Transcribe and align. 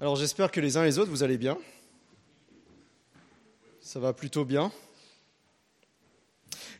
Alors 0.00 0.14
j'espère 0.14 0.52
que 0.52 0.60
les 0.60 0.76
uns 0.76 0.84
et 0.84 0.86
les 0.86 0.98
autres, 1.00 1.10
vous 1.10 1.24
allez 1.24 1.38
bien. 1.38 1.58
Ça 3.80 3.98
va 3.98 4.12
plutôt 4.12 4.44
bien. 4.44 4.70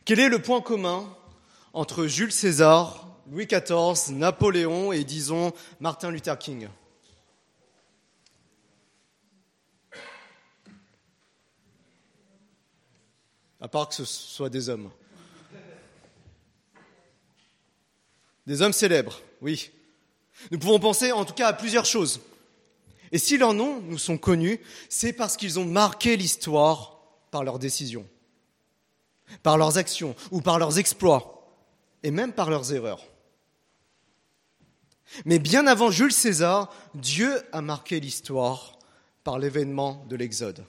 Quel 0.05 0.21
est 0.21 0.29
le 0.29 0.41
point 0.41 0.61
commun 0.61 1.13
entre 1.73 2.07
Jules 2.07 2.31
César, 2.31 3.09
Louis 3.29 3.45
XIV, 3.45 4.15
Napoléon 4.15 4.93
et, 4.93 5.03
disons, 5.03 5.51
Martin 5.81 6.11
Luther 6.11 6.39
King? 6.39 6.69
À 13.59 13.67
part 13.67 13.89
que 13.89 13.95
ce 13.95 14.05
soit 14.05 14.49
des 14.49 14.69
hommes. 14.69 14.89
Des 18.47 18.61
hommes 18.61 18.71
célèbres, 18.71 19.19
oui. 19.41 19.71
Nous 20.51 20.57
pouvons 20.57 20.79
penser 20.79 21.11
en 21.11 21.25
tout 21.25 21.33
cas 21.33 21.49
à 21.49 21.53
plusieurs 21.53 21.85
choses. 21.85 22.21
Et 23.11 23.17
si 23.17 23.37
leurs 23.37 23.53
noms 23.53 23.81
nous 23.81 23.97
sont 23.97 24.17
connus, 24.17 24.59
c'est 24.89 25.13
parce 25.13 25.37
qu'ils 25.37 25.59
ont 25.59 25.65
marqué 25.65 26.17
l'histoire 26.17 26.99
par 27.31 27.43
leurs 27.43 27.59
décisions, 27.59 28.07
par 29.43 29.57
leurs 29.57 29.77
actions 29.77 30.15
ou 30.31 30.41
par 30.41 30.59
leurs 30.59 30.79
exploits, 30.79 31.35
et 32.03 32.11
même 32.11 32.33
par 32.33 32.49
leurs 32.49 32.73
erreurs. 32.73 33.03
Mais 35.25 35.39
bien 35.39 35.67
avant 35.67 35.91
Jules 35.91 36.13
César, 36.13 36.71
Dieu 36.93 37.41
a 37.51 37.61
marqué 37.61 37.99
l'histoire 37.99 38.77
par 39.23 39.39
l'événement 39.39 40.05
de 40.07 40.15
l'Exode. 40.15 40.63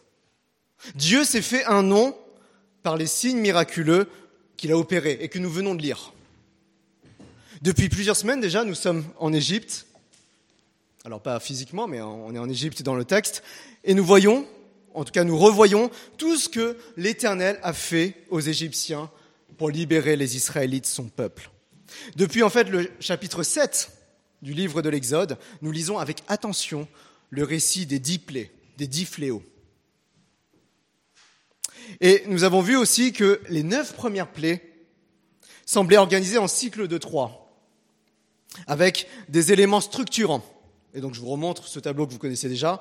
Dieu 0.95 1.25
s'est 1.25 1.43
fait 1.43 1.65
un 1.66 1.83
nom 1.83 2.16
par 2.83 2.97
les 2.97 3.07
signes 3.07 3.41
miraculeux 3.41 4.09
qu'il 4.57 4.73
a 4.73 4.79
opérés 4.79 5.19
et 5.21 5.29
que 5.29 5.38
nous 5.38 5.51
venons 5.51 5.75
de 5.75 5.83
lire. 5.83 6.13
Depuis 7.61 7.91
plusieurs 7.91 8.16
semaines 8.16 8.41
déjà, 8.41 8.65
nous 8.65 8.75
sommes 8.75 9.05
en 9.19 9.33
Égypte 9.33 9.87
alors 11.05 11.23
pas 11.23 11.41
physiquement, 11.41 11.87
mais 11.87 12.01
on 12.01 12.35
est 12.35 12.39
en 12.39 12.49
Égypte 12.49 12.83
dans 12.83 12.95
le 12.95 13.05
texte, 13.05 13.43
et 13.85 13.95
nous 13.95 14.05
voyons, 14.05 14.47
en 14.95 15.05
tout 15.05 15.13
cas 15.13 15.25
nous 15.25 15.39
revoyons, 15.39 15.91
tout 16.19 16.37
ce 16.37 16.49
que 16.49 16.77
l'Éternel 16.97 17.59
a 17.63 17.73
fait 17.73 18.15
aux 18.29 18.41
Égyptiens 18.41 19.11
pour 19.57 19.71
libérer 19.71 20.16
les 20.16 20.37
Israélites, 20.37 20.87
son 20.87 21.09
peuple. 21.09 21.51
Depuis 22.16 22.43
en 22.43 22.51
fait 22.51 22.65
le 22.65 22.91
chapitre 23.01 23.43
7 23.43 23.91
du 24.43 24.52
livre 24.52 24.83
de 24.83 24.89
l'Exode, 24.89 25.39
nous 25.63 25.73
lisons 25.73 25.99
avec 25.99 26.23
attention 26.29 26.87
le 27.30 27.45
récit 27.45 27.87
des 27.87 27.99
dix 27.99 28.19
plaies, 28.19 28.51
des 28.77 28.87
dix 28.87 29.07
fléaux. 29.07 29.43
Et 32.01 32.24
nous 32.27 32.45
avons 32.45 32.61
vu 32.61 32.77
aussi 32.77 33.13
que 33.13 33.41
les 33.49 33.63
neuf 33.63 33.95
premières 33.95 34.30
plaies 34.30 34.85
semblaient 35.65 35.96
organisées 35.96 36.39
en 36.39 36.49
cycle 36.49 36.89
de 36.89 36.99
trois, 36.99 37.52
avec 38.67 39.09
des 39.29 39.52
éléments 39.52 39.80
structurants 39.80 40.45
et 40.95 41.01
donc 41.01 41.15
je 41.15 41.21
vous 41.21 41.29
remontre 41.29 41.66
ce 41.66 41.80
tableau 41.80 42.07
que 42.07 42.13
vous 42.13 42.19
connaissez 42.19 42.49
déjà, 42.49 42.80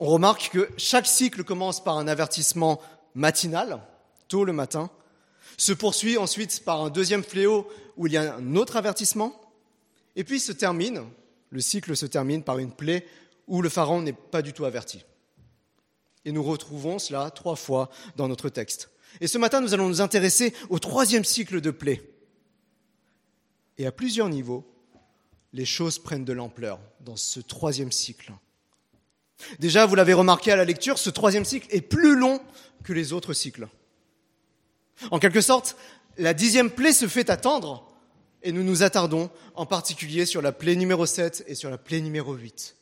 on 0.00 0.06
remarque 0.06 0.50
que 0.50 0.68
chaque 0.76 1.06
cycle 1.06 1.44
commence 1.44 1.82
par 1.82 1.98
un 1.98 2.08
avertissement 2.08 2.80
matinal, 3.14 3.80
tôt 4.28 4.44
le 4.44 4.52
matin, 4.52 4.90
se 5.56 5.72
poursuit 5.72 6.18
ensuite 6.18 6.64
par 6.64 6.82
un 6.82 6.90
deuxième 6.90 7.22
fléau 7.22 7.68
où 7.96 8.06
il 8.06 8.12
y 8.12 8.16
a 8.16 8.34
un 8.34 8.56
autre 8.56 8.76
avertissement, 8.76 9.40
et 10.16 10.24
puis 10.24 10.40
se 10.40 10.52
termine, 10.52 11.02
le 11.50 11.60
cycle 11.60 11.96
se 11.96 12.06
termine 12.06 12.42
par 12.42 12.58
une 12.58 12.72
plaie 12.72 13.06
où 13.46 13.62
le 13.62 13.68
pharaon 13.68 14.02
n'est 14.02 14.12
pas 14.12 14.42
du 14.42 14.52
tout 14.52 14.64
averti. 14.64 15.04
Et 16.24 16.32
nous 16.32 16.42
retrouvons 16.42 16.98
cela 16.98 17.30
trois 17.30 17.56
fois 17.56 17.90
dans 18.16 18.28
notre 18.28 18.48
texte. 18.48 18.90
Et 19.20 19.28
ce 19.28 19.38
matin, 19.38 19.60
nous 19.60 19.74
allons 19.74 19.88
nous 19.88 20.00
intéresser 20.00 20.54
au 20.70 20.78
troisième 20.78 21.24
cycle 21.24 21.60
de 21.60 21.70
plaie. 21.70 22.02
Et 23.78 23.86
à 23.86 23.92
plusieurs 23.92 24.28
niveaux, 24.28 24.64
les 25.54 25.64
choses 25.64 26.00
prennent 26.00 26.24
de 26.24 26.32
l'ampleur 26.32 26.80
dans 27.00 27.16
ce 27.16 27.38
troisième 27.38 27.92
cycle. 27.92 28.32
Déjà, 29.60 29.86
vous 29.86 29.94
l'avez 29.94 30.12
remarqué 30.12 30.50
à 30.50 30.56
la 30.56 30.64
lecture, 30.64 30.98
ce 30.98 31.10
troisième 31.10 31.44
cycle 31.44 31.68
est 31.70 31.80
plus 31.80 32.16
long 32.16 32.40
que 32.82 32.92
les 32.92 33.12
autres 33.12 33.32
cycles. 33.32 33.68
En 35.12 35.20
quelque 35.20 35.40
sorte, 35.40 35.76
la 36.18 36.34
dixième 36.34 36.70
plaie 36.70 36.92
se 36.92 37.06
fait 37.06 37.30
attendre 37.30 37.88
et 38.42 38.50
nous 38.50 38.64
nous 38.64 38.82
attardons 38.82 39.30
en 39.54 39.64
particulier 39.64 40.26
sur 40.26 40.42
la 40.42 40.50
plaie 40.50 40.74
numéro 40.74 41.06
7 41.06 41.44
et 41.46 41.54
sur 41.54 41.70
la 41.70 41.78
plaie 41.78 42.00
numéro 42.00 42.34
8. 42.34 42.76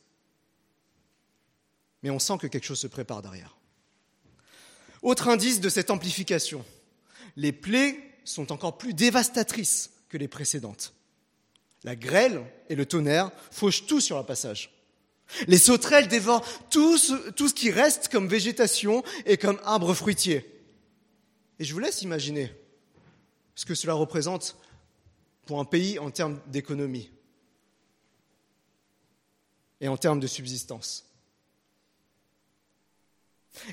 Mais 2.01 2.09
on 2.09 2.19
sent 2.19 2.39
que 2.39 2.47
quelque 2.47 2.65
chose 2.65 2.79
se 2.79 2.87
prépare 2.87 3.21
derrière. 3.21 3.55
Autre 5.03 5.27
indice 5.27 5.61
de 5.61 5.69
cette 5.69 5.91
amplification, 5.91 6.65
les 7.35 7.51
plaies 7.51 7.99
sont 8.25 8.51
encore 8.51 8.79
plus 8.79 8.95
dévastatrices 8.95 9.91
que 10.09 10.17
les 10.17 10.27
précédentes. 10.27 10.93
La 11.83 11.95
grêle 11.95 12.43
et 12.69 12.75
le 12.75 12.85
tonnerre 12.85 13.31
fauchent 13.51 13.85
tout 13.85 13.99
sur 13.99 14.17
le 14.17 14.25
passage. 14.25 14.71
Les 15.47 15.57
sauterelles 15.57 16.07
dévorent 16.07 16.45
tout 16.69 16.97
ce, 16.97 17.31
tout 17.31 17.47
ce 17.47 17.53
qui 17.53 17.71
reste 17.71 18.09
comme 18.09 18.27
végétation 18.27 19.03
et 19.25 19.37
comme 19.37 19.59
arbre 19.63 19.93
fruitier. 19.93 20.49
Et 21.59 21.63
je 21.63 21.73
vous 21.73 21.79
laisse 21.79 22.01
imaginer 22.01 22.53
ce 23.55 23.65
que 23.65 23.75
cela 23.75 23.93
représente 23.93 24.57
pour 25.45 25.59
un 25.59 25.65
pays 25.65 25.99
en 25.99 26.11
termes 26.11 26.39
d'économie 26.47 27.11
et 29.81 29.87
en 29.87 29.97
termes 29.97 30.19
de 30.19 30.27
subsistance. 30.27 31.05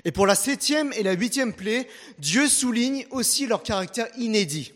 Et 0.04 0.12
pour 0.12 0.26
la 0.26 0.34
septième 0.34 0.92
et 0.94 1.02
la 1.02 1.12
huitième 1.12 1.54
plaie, 1.54 1.88
Dieu 2.18 2.48
souligne 2.48 3.06
aussi 3.10 3.46
leur 3.46 3.62
caractère 3.62 4.08
inédit, 4.18 4.72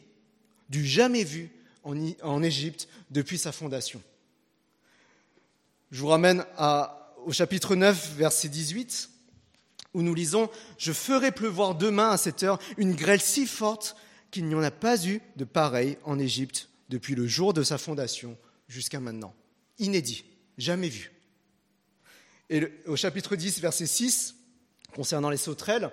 du 0.70 0.84
jamais 0.86 1.24
vu 1.24 1.50
en 1.84 2.42
Égypte 2.42 2.88
depuis 3.10 3.38
sa 3.38 3.52
fondation. 3.52 4.02
Je 5.90 6.00
vous 6.00 6.08
ramène 6.08 6.44
au 7.24 7.32
chapitre 7.32 7.76
9, 7.76 8.14
verset 8.16 8.48
18, 8.48 9.10
où 9.92 10.02
nous 10.02 10.14
lisons 10.14 10.50
Je 10.78 10.92
ferai 10.92 11.30
pleuvoir 11.30 11.74
demain 11.74 12.10
à 12.10 12.16
cette 12.16 12.42
heure 12.42 12.58
une 12.76 12.94
grêle 12.94 13.20
si 13.20 13.46
forte 13.46 13.96
qu'il 14.30 14.46
n'y 14.46 14.54
en 14.54 14.62
a 14.62 14.72
pas 14.72 15.06
eu 15.06 15.20
de 15.36 15.44
pareil 15.44 15.96
en 16.04 16.18
Égypte 16.18 16.68
depuis 16.88 17.14
le 17.14 17.26
jour 17.26 17.54
de 17.54 17.62
sa 17.62 17.78
fondation 17.78 18.36
jusqu'à 18.66 18.98
maintenant. 18.98 19.34
Inédit, 19.78 20.24
jamais 20.58 20.88
vu. 20.88 21.12
Et 22.50 22.66
au 22.86 22.96
chapitre 22.96 23.36
10, 23.36 23.60
verset 23.60 23.86
6, 23.86 24.34
concernant 24.94 25.30
les 25.30 25.36
sauterelles, 25.36 25.90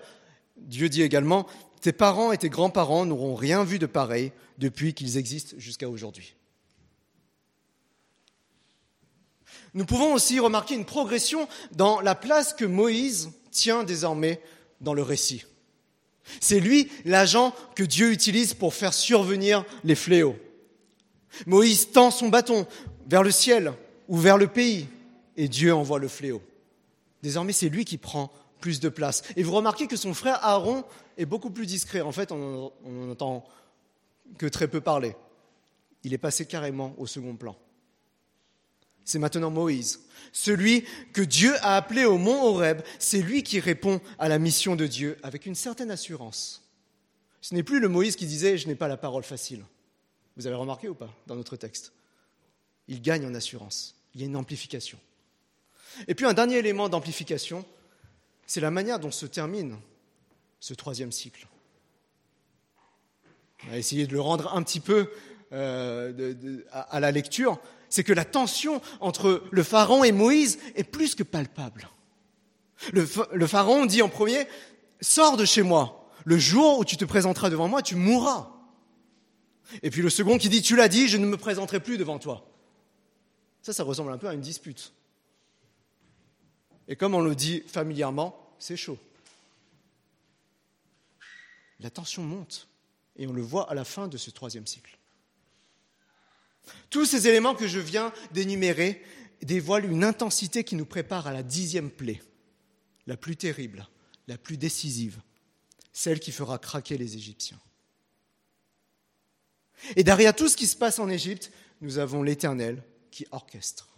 Dieu 0.57 0.89
dit 0.89 1.01
également 1.01 1.47
tes 1.81 1.91
parents 1.91 2.31
et 2.31 2.37
tes 2.37 2.49
grands-parents 2.49 3.05
n'auront 3.05 3.35
rien 3.35 3.63
vu 3.63 3.79
de 3.79 3.85
pareil 3.87 4.31
depuis 4.57 4.93
qu'ils 4.93 5.17
existent 5.17 5.55
jusqu'à 5.57 5.89
aujourd'hui. 5.89 6.35
Nous 9.73 9.85
pouvons 9.85 10.13
aussi 10.13 10.39
remarquer 10.39 10.75
une 10.75 10.85
progression 10.85 11.47
dans 11.71 12.01
la 12.01 12.13
place 12.13 12.53
que 12.53 12.65
Moïse 12.65 13.31
tient 13.51 13.83
désormais 13.83 14.41
dans 14.81 14.93
le 14.93 15.01
récit. 15.01 15.45
C'est 16.39 16.59
lui 16.59 16.89
l'agent 17.05 17.53
que 17.75 17.83
Dieu 17.83 18.11
utilise 18.11 18.53
pour 18.53 18.73
faire 18.73 18.93
survenir 18.93 19.65
les 19.83 19.95
fléaux. 19.95 20.37
Moïse 21.45 21.91
tend 21.91 22.11
son 22.11 22.29
bâton 22.29 22.67
vers 23.07 23.23
le 23.23 23.31
ciel 23.31 23.73
ou 24.07 24.17
vers 24.17 24.37
le 24.37 24.47
pays 24.47 24.87
et 25.37 25.47
Dieu 25.47 25.73
envoie 25.73 25.99
le 25.99 26.07
fléau. 26.07 26.41
Désormais, 27.23 27.53
c'est 27.53 27.69
lui 27.69 27.85
qui 27.85 27.97
prend 27.97 28.31
plus 28.61 28.79
de 28.79 28.87
place. 28.87 29.23
Et 29.35 29.43
vous 29.43 29.51
remarquez 29.51 29.87
que 29.87 29.97
son 29.97 30.13
frère 30.13 30.39
Aaron 30.45 30.85
est 31.17 31.25
beaucoup 31.25 31.49
plus 31.49 31.65
discret. 31.65 31.99
En 31.99 32.13
fait, 32.13 32.31
on 32.31 32.71
n'entend 32.85 33.43
que 34.37 34.45
très 34.45 34.69
peu 34.69 34.79
parler. 34.79 35.15
Il 36.03 36.13
est 36.13 36.17
passé 36.17 36.45
carrément 36.45 36.95
au 36.97 37.07
second 37.07 37.35
plan. 37.35 37.57
C'est 39.03 39.19
maintenant 39.19 39.49
Moïse, 39.49 40.01
celui 40.31 40.85
que 41.11 41.21
Dieu 41.21 41.53
a 41.65 41.75
appelé 41.75 42.05
au 42.05 42.17
mont 42.17 42.43
Horeb. 42.43 42.81
C'est 42.99 43.21
lui 43.21 43.43
qui 43.43 43.59
répond 43.59 43.99
à 44.19 44.29
la 44.29 44.39
mission 44.39 44.75
de 44.75 44.87
Dieu 44.87 45.17
avec 45.23 45.45
une 45.45 45.55
certaine 45.55 45.91
assurance. 45.91 46.63
Ce 47.41 47.55
n'est 47.55 47.63
plus 47.63 47.79
le 47.79 47.89
Moïse 47.89 48.15
qui 48.15 48.27
disait 48.27 48.57
Je 48.57 48.67
n'ai 48.67 48.75
pas 48.75 48.87
la 48.87 48.97
parole 48.97 49.23
facile. 49.23 49.65
Vous 50.37 50.47
avez 50.47 50.55
remarqué 50.55 50.87
ou 50.87 50.95
pas 50.95 51.09
dans 51.27 51.35
notre 51.35 51.57
texte? 51.57 51.93
Il 52.87 53.01
gagne 53.01 53.25
en 53.25 53.33
assurance. 53.33 53.95
Il 54.13 54.21
y 54.21 54.23
a 54.23 54.27
une 54.27 54.35
amplification. 54.35 54.99
Et 56.07 56.15
puis 56.15 56.25
un 56.25 56.33
dernier 56.33 56.57
élément 56.57 56.87
d'amplification, 56.87 57.65
c'est 58.51 58.59
la 58.59 58.69
manière 58.69 58.99
dont 58.99 59.11
se 59.11 59.25
termine 59.25 59.79
ce 60.59 60.73
troisième 60.73 61.13
cycle. 61.13 61.47
On 63.63 63.71
va 63.71 63.77
essayer 63.77 64.05
de 64.05 64.11
le 64.11 64.19
rendre 64.19 64.53
un 64.53 64.61
petit 64.61 64.81
peu 64.81 65.09
euh, 65.53 66.61
à, 66.73 66.99
la 66.99 67.11
lecture. 67.11 67.61
C'est 67.87 68.03
que 68.03 68.11
la 68.11 68.25
tension 68.25 68.81
entre 68.99 69.45
le 69.51 69.63
pharaon 69.63 70.03
et 70.03 70.11
Moïse 70.11 70.59
est 70.75 70.83
plus 70.83 71.15
que 71.15 71.23
palpable. 71.23 71.87
Le, 72.91 73.07
le 73.31 73.47
pharaon 73.47 73.85
dit 73.85 74.01
en 74.01 74.09
premier, 74.09 74.45
sors 74.99 75.37
de 75.37 75.45
chez 75.45 75.61
moi. 75.61 76.09
Le 76.25 76.37
jour 76.37 76.77
où 76.77 76.83
tu 76.83 76.97
te 76.97 77.05
présenteras 77.05 77.49
devant 77.49 77.69
moi, 77.69 77.81
tu 77.81 77.95
mourras. 77.95 78.51
Et 79.81 79.89
puis 79.89 80.01
le 80.01 80.09
second 80.09 80.37
qui 80.37 80.49
dit, 80.49 80.61
tu 80.61 80.75
l'as 80.75 80.89
dit, 80.89 81.07
je 81.07 81.15
ne 81.15 81.25
me 81.25 81.37
présenterai 81.37 81.79
plus 81.79 81.97
devant 81.97 82.19
toi. 82.19 82.45
Ça, 83.61 83.71
ça 83.71 83.85
ressemble 83.85 84.11
un 84.11 84.17
peu 84.17 84.27
à 84.27 84.33
une 84.33 84.41
dispute. 84.41 84.91
Et 86.89 86.97
comme 86.97 87.15
on 87.15 87.21
le 87.21 87.33
dit 87.33 87.63
familièrement, 87.67 88.40
c'est 88.61 88.77
chaud. 88.77 88.99
La 91.79 91.89
tension 91.89 92.23
monte 92.23 92.67
et 93.17 93.25
on 93.27 93.33
le 93.33 93.41
voit 93.41 93.69
à 93.69 93.73
la 93.73 93.83
fin 93.83 94.07
de 94.07 94.17
ce 94.17 94.29
troisième 94.29 94.67
cycle. 94.67 94.97
Tous 96.89 97.05
ces 97.05 97.27
éléments 97.27 97.55
que 97.55 97.67
je 97.67 97.79
viens 97.79 98.13
d'énumérer 98.31 99.03
dévoile 99.41 99.85
une 99.85 100.03
intensité 100.03 100.63
qui 100.63 100.75
nous 100.75 100.85
prépare 100.85 101.25
à 101.25 101.33
la 101.33 101.41
dixième 101.41 101.89
plaie, 101.89 102.21
la 103.07 103.17
plus 103.17 103.35
terrible, 103.35 103.87
la 104.27 104.37
plus 104.37 104.57
décisive, 104.57 105.19
celle 105.91 106.19
qui 106.19 106.31
fera 106.31 106.59
craquer 106.59 106.97
les 106.97 107.15
Égyptiens. 107.15 107.59
Et 109.95 110.03
derrière 110.03 110.35
tout 110.35 110.47
ce 110.47 110.55
qui 110.55 110.67
se 110.67 110.77
passe 110.77 110.99
en 110.99 111.09
Égypte, 111.09 111.51
nous 111.81 111.97
avons 111.97 112.21
l'Éternel 112.21 112.83
qui 113.09 113.25
orchestre, 113.31 113.89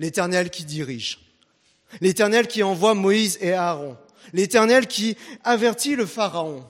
l'Éternel 0.00 0.50
qui 0.50 0.64
dirige, 0.64 1.33
l'Éternel 2.00 2.46
qui 2.48 2.62
envoie 2.62 2.94
Moïse 2.94 3.38
et 3.40 3.52
Aaron, 3.52 3.96
l'Éternel 4.32 4.86
qui 4.86 5.16
avertit 5.42 5.96
le 5.96 6.06
Pharaon, 6.06 6.64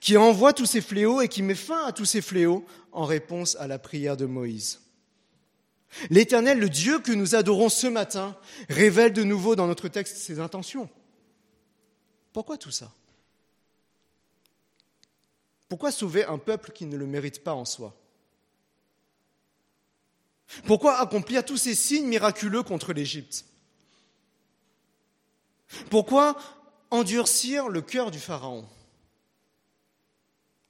qui 0.00 0.16
envoie 0.16 0.52
tous 0.52 0.66
ces 0.66 0.80
fléaux 0.80 1.20
et 1.20 1.28
qui 1.28 1.42
met 1.42 1.54
fin 1.54 1.86
à 1.86 1.92
tous 1.92 2.04
ces 2.04 2.22
fléaux 2.22 2.64
en 2.92 3.04
réponse 3.04 3.56
à 3.56 3.66
la 3.66 3.78
prière 3.78 4.16
de 4.16 4.26
Moïse. 4.26 4.80
L'Éternel, 6.08 6.58
le 6.58 6.68
Dieu 6.68 7.00
que 7.00 7.12
nous 7.12 7.34
adorons 7.34 7.68
ce 7.68 7.86
matin, 7.86 8.36
révèle 8.68 9.12
de 9.12 9.24
nouveau 9.24 9.56
dans 9.56 9.66
notre 9.66 9.88
texte 9.88 10.18
ses 10.18 10.38
intentions. 10.38 10.88
Pourquoi 12.32 12.56
tout 12.56 12.70
ça? 12.70 12.92
Pourquoi 15.68 15.90
sauver 15.90 16.24
un 16.24 16.38
peuple 16.38 16.72
qui 16.72 16.86
ne 16.86 16.96
le 16.96 17.06
mérite 17.06 17.42
pas 17.42 17.54
en 17.54 17.64
soi? 17.64 17.96
Pourquoi 20.66 20.98
accomplir 20.98 21.44
tous 21.44 21.56
ces 21.56 21.74
signes 21.74 22.06
miraculeux 22.06 22.62
contre 22.62 22.92
l'Égypte? 22.92 23.44
Pourquoi 25.90 26.36
endurcir 26.90 27.68
le 27.68 27.80
cœur 27.82 28.10
du 28.10 28.18
Pharaon? 28.18 28.66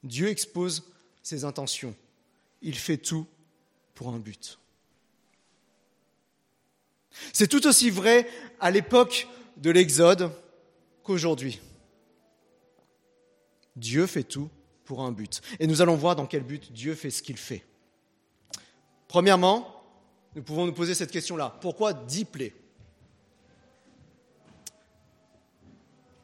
Dieu 0.03 0.29
expose 0.29 0.85
ses 1.23 1.45
intentions. 1.45 1.95
Il 2.63 2.77
fait 2.77 2.99
tout 2.99 3.27
pour 3.95 4.09
un 4.09 4.19
but. 4.19 4.59
C'est 7.33 7.49
tout 7.49 7.67
aussi 7.67 7.91
vrai 7.91 8.29
à 8.61 8.71
l'époque 8.71 9.27
de 9.57 9.71
l'Exode 9.71 10.31
qu'aujourd'hui. 11.03 11.61
Dieu 13.77 14.07
fait 14.07 14.25
tout 14.25 14.49
pour 14.85 15.03
un 15.03 15.13
but. 15.13 15.41
Et 15.59 15.67
nous 15.67 15.83
allons 15.83 15.97
voir 15.97 16.17
dans 16.17 16.27
quel 16.27 16.43
but 16.43 16.73
Dieu 16.73 16.95
fait 16.95 17.11
ce 17.11 17.23
qu'il 17.23 17.37
fait. 17.37 17.65
Premièrement, 19.09 19.83
nous 20.35 20.43
pouvons 20.43 20.67
nous 20.67 20.73
poser 20.73 20.95
cette 20.95 21.11
question-là. 21.11 21.59
Pourquoi 21.61 21.93
dix 21.93 22.25
plaies 22.25 22.55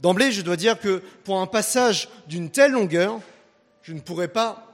D'emblée, 0.01 0.33
je 0.33 0.43
dois 0.43 0.57
dire 0.57 0.79
que 0.79 1.03
pour 1.25 1.41
un 1.41 1.47
passage 1.47 2.09
d'une 2.27 2.51
telle 2.51 2.73
longueur, 2.73 3.21
je 3.83 3.93
ne 3.93 4.01
pourrais 4.01 4.29
pas 4.29 4.67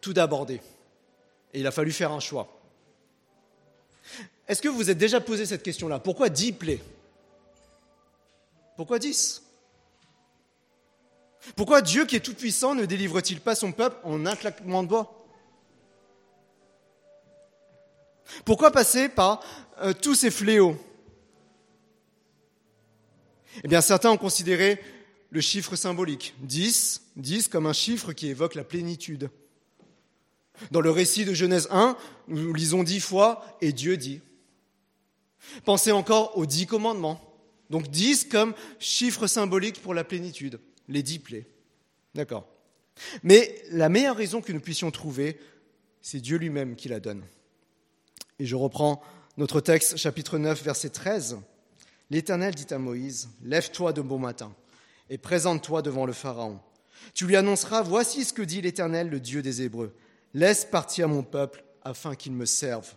tout 0.00 0.14
aborder. 0.16 0.60
Et 1.52 1.60
il 1.60 1.66
a 1.66 1.72
fallu 1.72 1.92
faire 1.92 2.12
un 2.12 2.20
choix. 2.20 2.60
Est-ce 4.46 4.62
que 4.62 4.68
vous 4.68 4.90
êtes 4.90 4.98
déjà 4.98 5.20
posé 5.20 5.46
cette 5.46 5.62
question-là? 5.62 5.98
Pourquoi 5.98 6.28
dix 6.28 6.52
plaies? 6.52 6.82
Pourquoi 8.76 8.98
dix? 8.98 9.42
Pourquoi 11.56 11.80
Dieu 11.82 12.04
qui 12.04 12.16
est 12.16 12.20
tout-puissant 12.20 12.74
ne 12.74 12.84
délivre-t-il 12.84 13.40
pas 13.40 13.54
son 13.54 13.72
peuple 13.72 13.96
en 14.04 14.26
un 14.26 14.36
claquement 14.36 14.82
de 14.82 14.88
bois 14.88 15.24
Pourquoi 18.44 18.70
passer 18.70 19.08
par 19.08 19.42
euh, 19.82 19.92
tous 19.92 20.14
ces 20.14 20.30
fléaux? 20.30 20.76
Eh 23.64 23.68
bien, 23.68 23.80
certains 23.80 24.10
ont 24.10 24.16
considéré 24.16 24.80
le 25.30 25.40
chiffre 25.40 25.76
symbolique, 25.76 26.34
10, 26.40 27.02
10 27.16 27.48
comme 27.48 27.66
un 27.66 27.72
chiffre 27.72 28.12
qui 28.12 28.28
évoque 28.28 28.54
la 28.54 28.64
plénitude. 28.64 29.30
Dans 30.70 30.80
le 30.80 30.90
récit 30.90 31.24
de 31.24 31.34
Genèse 31.34 31.68
1, 31.70 31.96
nous 32.28 32.52
lisons 32.52 32.82
dix 32.82 33.00
fois 33.00 33.44
et 33.60 33.72
Dieu 33.72 33.96
dit. 33.96 34.20
Pensez 35.64 35.92
encore 35.92 36.36
aux 36.36 36.46
dix 36.46 36.66
commandements. 36.66 37.20
Donc 37.70 37.88
dix 37.88 38.24
comme 38.24 38.54
chiffre 38.78 39.26
symbolique 39.26 39.80
pour 39.80 39.94
la 39.94 40.04
plénitude, 40.04 40.60
les 40.88 41.02
dix 41.02 41.18
plaies. 41.18 41.46
D'accord. 42.14 42.46
Mais 43.22 43.62
la 43.70 43.88
meilleure 43.88 44.16
raison 44.16 44.42
que 44.42 44.52
nous 44.52 44.60
puissions 44.60 44.90
trouver, 44.90 45.38
c'est 46.02 46.20
Dieu 46.20 46.36
lui-même 46.36 46.76
qui 46.76 46.88
la 46.88 47.00
donne. 47.00 47.22
Et 48.38 48.46
je 48.46 48.56
reprends 48.56 49.00
notre 49.36 49.60
texte, 49.60 49.96
chapitre 49.96 50.38
9, 50.38 50.62
verset 50.62 50.90
13. 50.90 51.38
L'Éternel 52.10 52.54
dit 52.54 52.72
à 52.74 52.78
Moïse, 52.78 53.28
Lève-toi 53.42 53.92
de 53.92 54.02
bon 54.02 54.18
matin 54.18 54.52
et 55.08 55.18
présente-toi 55.18 55.82
devant 55.82 56.06
le 56.06 56.12
Pharaon. 56.12 56.60
Tu 57.14 57.26
lui 57.26 57.36
annonceras, 57.36 57.82
Voici 57.82 58.24
ce 58.24 58.32
que 58.32 58.42
dit 58.42 58.60
l'Éternel, 58.60 59.08
le 59.08 59.20
Dieu 59.20 59.42
des 59.42 59.62
Hébreux. 59.62 59.94
Laisse 60.34 60.64
partir 60.64 61.08
mon 61.08 61.22
peuple 61.22 61.64
afin 61.82 62.14
qu'il 62.14 62.32
me 62.32 62.46
serve. 62.46 62.94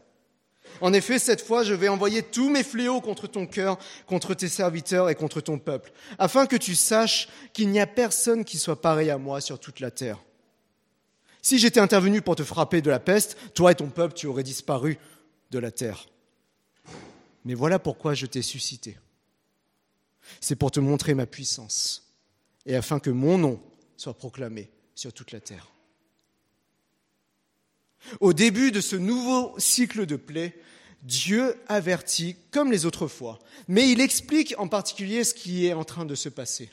En 0.81 0.93
effet, 0.93 1.19
cette 1.19 1.41
fois, 1.41 1.63
je 1.63 1.73
vais 1.73 1.87
envoyer 1.87 2.23
tous 2.23 2.49
mes 2.49 2.63
fléaux 2.63 3.01
contre 3.01 3.27
ton 3.27 3.45
cœur, 3.45 3.77
contre 4.07 4.33
tes 4.33 4.47
serviteurs 4.47 5.09
et 5.09 5.15
contre 5.15 5.41
ton 5.41 5.59
peuple, 5.59 5.91
afin 6.17 6.45
que 6.45 6.55
tu 6.55 6.73
saches 6.73 7.27
qu'il 7.53 7.69
n'y 7.69 7.79
a 7.79 7.87
personne 7.87 8.45
qui 8.45 8.57
soit 8.57 8.81
pareil 8.81 9.09
à 9.09 9.17
moi 9.17 9.41
sur 9.41 9.59
toute 9.59 9.79
la 9.79 9.91
terre. 9.91 10.19
Si 11.41 11.59
j'étais 11.59 11.81
intervenu 11.81 12.21
pour 12.21 12.35
te 12.35 12.43
frapper 12.43 12.81
de 12.81 12.89
la 12.89 12.99
peste, 12.99 13.37
toi 13.53 13.71
et 13.71 13.75
ton 13.75 13.89
peuple, 13.89 14.13
tu 14.13 14.27
aurais 14.27 14.43
disparu 14.43 14.97
de 15.51 15.59
la 15.59 15.71
terre. 15.71 16.07
Mais 17.45 17.53
voilà 17.53 17.79
pourquoi 17.79 18.13
je 18.13 18.25
t'ai 18.25 18.41
suscité. 18.41 18.97
C'est 20.39 20.55
pour 20.55 20.71
te 20.71 20.79
montrer 20.79 21.13
ma 21.13 21.25
puissance 21.25 22.13
et 22.65 22.75
afin 22.75 22.99
que 22.99 23.09
mon 23.09 23.37
nom 23.37 23.61
soit 23.97 24.13
proclamé 24.13 24.69
sur 24.95 25.11
toute 25.13 25.31
la 25.31 25.41
terre. 25.41 25.71
Au 28.19 28.33
début 28.33 28.71
de 28.71 28.81
ce 28.81 28.95
nouveau 28.95 29.57
cycle 29.59 30.05
de 30.05 30.15
plaies, 30.15 30.59
Dieu 31.03 31.55
avertit 31.67 32.35
comme 32.51 32.71
les 32.71 32.85
autres 32.85 33.07
fois, 33.07 33.39
mais 33.67 33.91
il 33.91 33.99
explique 33.99 34.55
en 34.57 34.67
particulier 34.67 35.23
ce 35.23 35.33
qui 35.33 35.65
est 35.65 35.73
en 35.73 35.83
train 35.83 36.05
de 36.05 36.15
se 36.15 36.29
passer. 36.29 36.69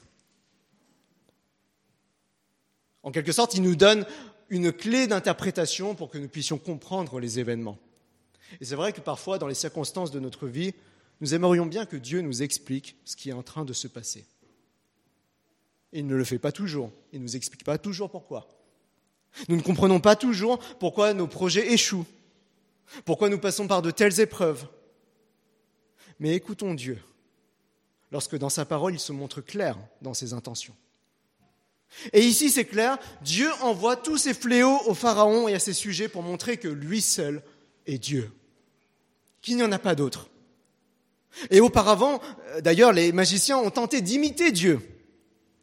En 3.03 3.11
quelque 3.11 3.33
sorte, 3.33 3.55
il 3.55 3.63
nous 3.63 3.77
donne 3.77 4.07
une 4.51 4.73
clé 4.73 5.07
d'interprétation 5.07 5.95
pour 5.95 6.11
que 6.11 6.19
nous 6.19 6.29
puissions 6.29 6.59
comprendre 6.59 7.19
les 7.19 7.39
événements. 7.39 7.79
Et 8.61 8.65
c'est 8.65 8.75
vrai 8.75 8.93
que 8.93 9.01
parfois, 9.01 9.39
dans 9.39 9.47
les 9.47 9.55
circonstances 9.55 10.11
de 10.11 10.21
notre 10.21 10.47
vie, 10.47 10.75
nous 11.21 11.35
aimerions 11.35 11.67
bien 11.67 11.87
que 11.87 11.97
Dieu 11.97 12.21
nous 12.21 12.43
explique 12.43 12.97
ce 13.05 13.17
qui 13.17 13.31
est 13.31 13.35
en 13.35 13.43
train 13.43 13.65
de 13.65 13.73
se 13.73 13.89
passer. 13.89 14.25
il 15.93 16.07
ne 16.07 16.15
le 16.15 16.25
fait 16.25 16.39
pas 16.39 16.53
toujours. 16.53 16.91
Il 17.13 17.19
ne 17.19 17.25
nous 17.25 17.37
explique 17.37 17.65
pas 17.65 17.79
toujours 17.79 18.11
pourquoi. 18.11 18.49
Nous 19.49 19.57
ne 19.57 19.63
comprenons 19.63 20.01
pas 20.01 20.17
toujours 20.17 20.59
pourquoi 20.79 21.15
nos 21.15 21.27
projets 21.27 21.73
échouent, 21.73 22.07
pourquoi 23.05 23.29
nous 23.29 23.39
passons 23.39 23.67
par 23.69 23.83
de 23.83 23.91
telles 23.91 24.21
épreuves. 24.21 24.67
Mais 26.19 26.35
écoutons 26.35 26.75
Dieu, 26.75 26.99
lorsque 28.11 28.37
dans 28.37 28.49
sa 28.49 28.65
parole 28.65 28.95
il 28.95 29.01
se 29.01 29.13
montre 29.13 29.41
clair 29.41 29.79
dans 30.03 30.15
ses 30.15 30.33
intentions. 30.33 30.75
Et 32.13 32.21
ici 32.21 32.51
c'est 32.51 32.65
clair, 32.65 32.99
Dieu 33.23 33.51
envoie 33.63 33.97
tous 33.97 34.19
ses 34.19 34.35
fléaux 34.35 34.81
au 34.87 34.95
Pharaon 34.95 35.49
et 35.49 35.55
à 35.55 35.59
ses 35.59 35.73
sujets 35.73 36.09
pour 36.09 36.23
montrer 36.23 36.57
que 36.57 36.69
lui 36.69 37.01
seul 37.01 37.43
est 37.87 37.99
Dieu, 37.99 38.31
qu'il 39.43 39.57
n'y 39.57 39.63
en 39.63 39.73
a 39.73 39.79
pas 39.79 39.95
d'autre. 39.95 40.29
Et 41.51 41.61
auparavant, 41.61 42.21
euh, 42.49 42.61
d'ailleurs, 42.61 42.93
les 42.93 43.13
magiciens 43.13 43.59
ont 43.59 43.71
tenté 43.71 44.01
d'imiter 44.01 44.53
Dieu, 44.53 44.81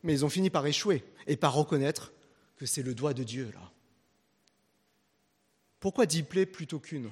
mais 0.04 0.14
ils 0.14 0.26
ont 0.26 0.30
fini 0.30 0.50
par 0.50 0.66
échouer 0.66 1.04
et 1.28 1.36
par 1.36 1.54
reconnaître 1.54 2.14
que 2.56 2.66
c'est 2.66 2.84
le 2.84 2.94
doigt 2.94 3.14
de 3.14 3.24
Dieu, 3.24 3.52
là. 3.54 3.72
Pourquoi 5.80 6.08
dix 6.08 6.24
plaies 6.24 6.48
plutôt 6.48 6.80
qu'une? 6.80 7.10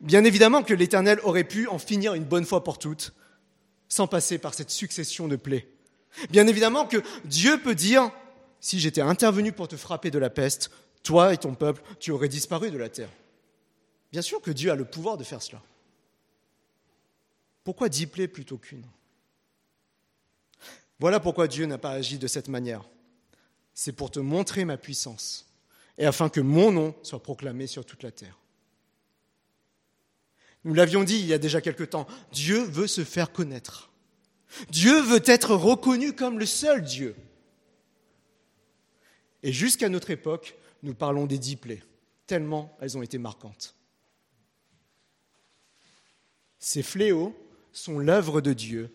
Bien 0.00 0.24
évidemment 0.24 0.62
que 0.62 0.74
l'Éternel 0.74 1.20
aurait 1.22 1.44
pu 1.44 1.66
en 1.68 1.78
finir 1.78 2.14
une 2.14 2.24
bonne 2.24 2.44
fois 2.44 2.64
pour 2.64 2.78
toutes, 2.78 3.14
sans 3.88 4.06
passer 4.06 4.38
par 4.38 4.54
cette 4.54 4.70
succession 4.70 5.28
de 5.28 5.36
plaies. 5.36 5.68
Bien 6.30 6.46
évidemment 6.46 6.86
que 6.86 7.02
Dieu 7.24 7.58
peut 7.58 7.74
dire, 7.74 8.10
si 8.60 8.78
j'étais 8.80 9.00
intervenu 9.00 9.52
pour 9.52 9.68
te 9.68 9.76
frapper 9.76 10.10
de 10.10 10.18
la 10.18 10.30
peste, 10.30 10.70
toi 11.02 11.32
et 11.32 11.38
ton 11.38 11.54
peuple, 11.54 11.82
tu 11.98 12.10
aurais 12.10 12.28
disparu 12.28 12.70
de 12.70 12.78
la 12.78 12.88
terre. 12.88 13.10
Bien 14.16 14.22
sûr 14.22 14.40
que 14.40 14.50
Dieu 14.50 14.70
a 14.70 14.74
le 14.74 14.86
pouvoir 14.86 15.18
de 15.18 15.24
faire 15.24 15.42
cela. 15.42 15.62
Pourquoi 17.64 17.90
dix 17.90 18.06
plaies 18.06 18.28
plutôt 18.28 18.56
qu'une? 18.56 18.86
Voilà 20.98 21.20
pourquoi 21.20 21.48
Dieu 21.48 21.66
n'a 21.66 21.76
pas 21.76 21.90
agi 21.90 22.16
de 22.16 22.26
cette 22.26 22.48
manière 22.48 22.88
c'est 23.74 23.92
pour 23.92 24.10
te 24.10 24.18
montrer 24.18 24.64
ma 24.64 24.78
puissance 24.78 25.46
et 25.98 26.06
afin 26.06 26.30
que 26.30 26.40
mon 26.40 26.72
nom 26.72 26.94
soit 27.02 27.22
proclamé 27.22 27.66
sur 27.66 27.84
toute 27.84 28.02
la 28.02 28.10
terre. 28.10 28.38
Nous 30.64 30.72
l'avions 30.72 31.04
dit 31.04 31.18
il 31.18 31.26
y 31.26 31.34
a 31.34 31.38
déjà 31.38 31.60
quelque 31.60 31.84
temps, 31.84 32.06
Dieu 32.32 32.62
veut 32.62 32.86
se 32.86 33.04
faire 33.04 33.32
connaître. 33.32 33.90
Dieu 34.70 34.98
veut 35.02 35.24
être 35.26 35.54
reconnu 35.54 36.14
comme 36.14 36.38
le 36.38 36.46
seul 36.46 36.82
Dieu. 36.82 37.14
Et 39.42 39.52
jusqu'à 39.52 39.90
notre 39.90 40.08
époque, 40.08 40.56
nous 40.82 40.94
parlons 40.94 41.26
des 41.26 41.36
dix 41.36 41.56
plaies, 41.56 41.82
tellement 42.26 42.74
elles 42.80 42.96
ont 42.96 43.02
été 43.02 43.18
marquantes. 43.18 43.75
Ces 46.66 46.82
fléaux 46.82 47.32
sont 47.72 48.00
l'œuvre 48.00 48.40
de 48.40 48.52
Dieu, 48.52 48.90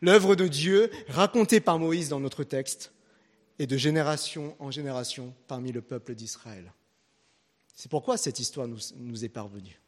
l'œuvre 0.00 0.34
de 0.34 0.48
Dieu 0.48 0.90
racontée 1.06 1.60
par 1.60 1.78
Moïse 1.78 2.08
dans 2.08 2.18
notre 2.18 2.42
texte 2.42 2.90
et 3.60 3.68
de 3.68 3.76
génération 3.76 4.56
en 4.58 4.72
génération 4.72 5.32
parmi 5.46 5.70
le 5.70 5.82
peuple 5.82 6.16
d'Israël. 6.16 6.72
C'est 7.76 7.88
pourquoi 7.88 8.16
cette 8.16 8.40
histoire 8.40 8.66
nous, 8.66 9.24
est 9.24 9.28
parvenue. 9.28 9.80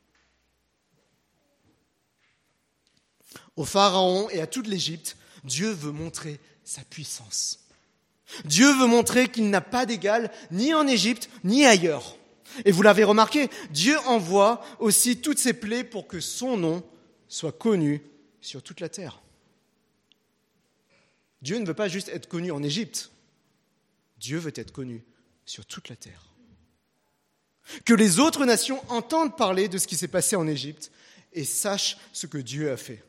Au 3.56 3.64
Pharaon 3.64 4.30
et 4.30 4.40
à 4.40 4.46
toute 4.46 4.68
l'Égypte, 4.68 5.16
Dieu 5.42 5.70
veut 5.70 5.90
montrer 5.90 6.38
sa 6.62 6.82
puissance. 6.84 7.66
Dieu 8.44 8.70
veut 8.78 8.86
montrer 8.86 9.26
qu'il 9.26 9.50
n'a 9.50 9.60
pas 9.60 9.86
d'égal 9.86 10.30
ni 10.52 10.72
en 10.72 10.86
Égypte 10.86 11.30
ni 11.42 11.66
ailleurs. 11.66 12.16
Et 12.64 12.70
vous 12.70 12.82
l'avez 12.82 13.02
remarqué, 13.02 13.50
Dieu 13.70 13.98
envoie 14.06 14.64
aussi 14.78 15.20
toutes 15.20 15.40
ses 15.40 15.52
plaies 15.52 15.82
pour 15.82 16.06
que 16.06 16.20
son 16.20 16.56
nom 16.56 16.84
soit 17.28 17.52
connu 17.52 18.02
sur 18.40 18.62
toute 18.62 18.80
la 18.80 18.88
terre. 18.88 19.20
Dieu 21.42 21.58
ne 21.58 21.66
veut 21.66 21.74
pas 21.74 21.88
juste 21.88 22.08
être 22.08 22.28
connu 22.28 22.50
en 22.50 22.62
Égypte, 22.62 23.10
Dieu 24.18 24.38
veut 24.38 24.52
être 24.56 24.72
connu 24.72 25.04
sur 25.44 25.64
toute 25.66 25.88
la 25.88 25.96
terre. 25.96 26.28
Que 27.84 27.94
les 27.94 28.18
autres 28.18 28.44
nations 28.44 28.82
entendent 28.90 29.36
parler 29.36 29.68
de 29.68 29.78
ce 29.78 29.86
qui 29.86 29.96
s'est 29.96 30.08
passé 30.08 30.36
en 30.36 30.46
Égypte 30.46 30.90
et 31.32 31.44
sachent 31.44 31.98
ce 32.12 32.26
que 32.26 32.38
Dieu 32.38 32.72
a 32.72 32.76
fait. 32.76 33.04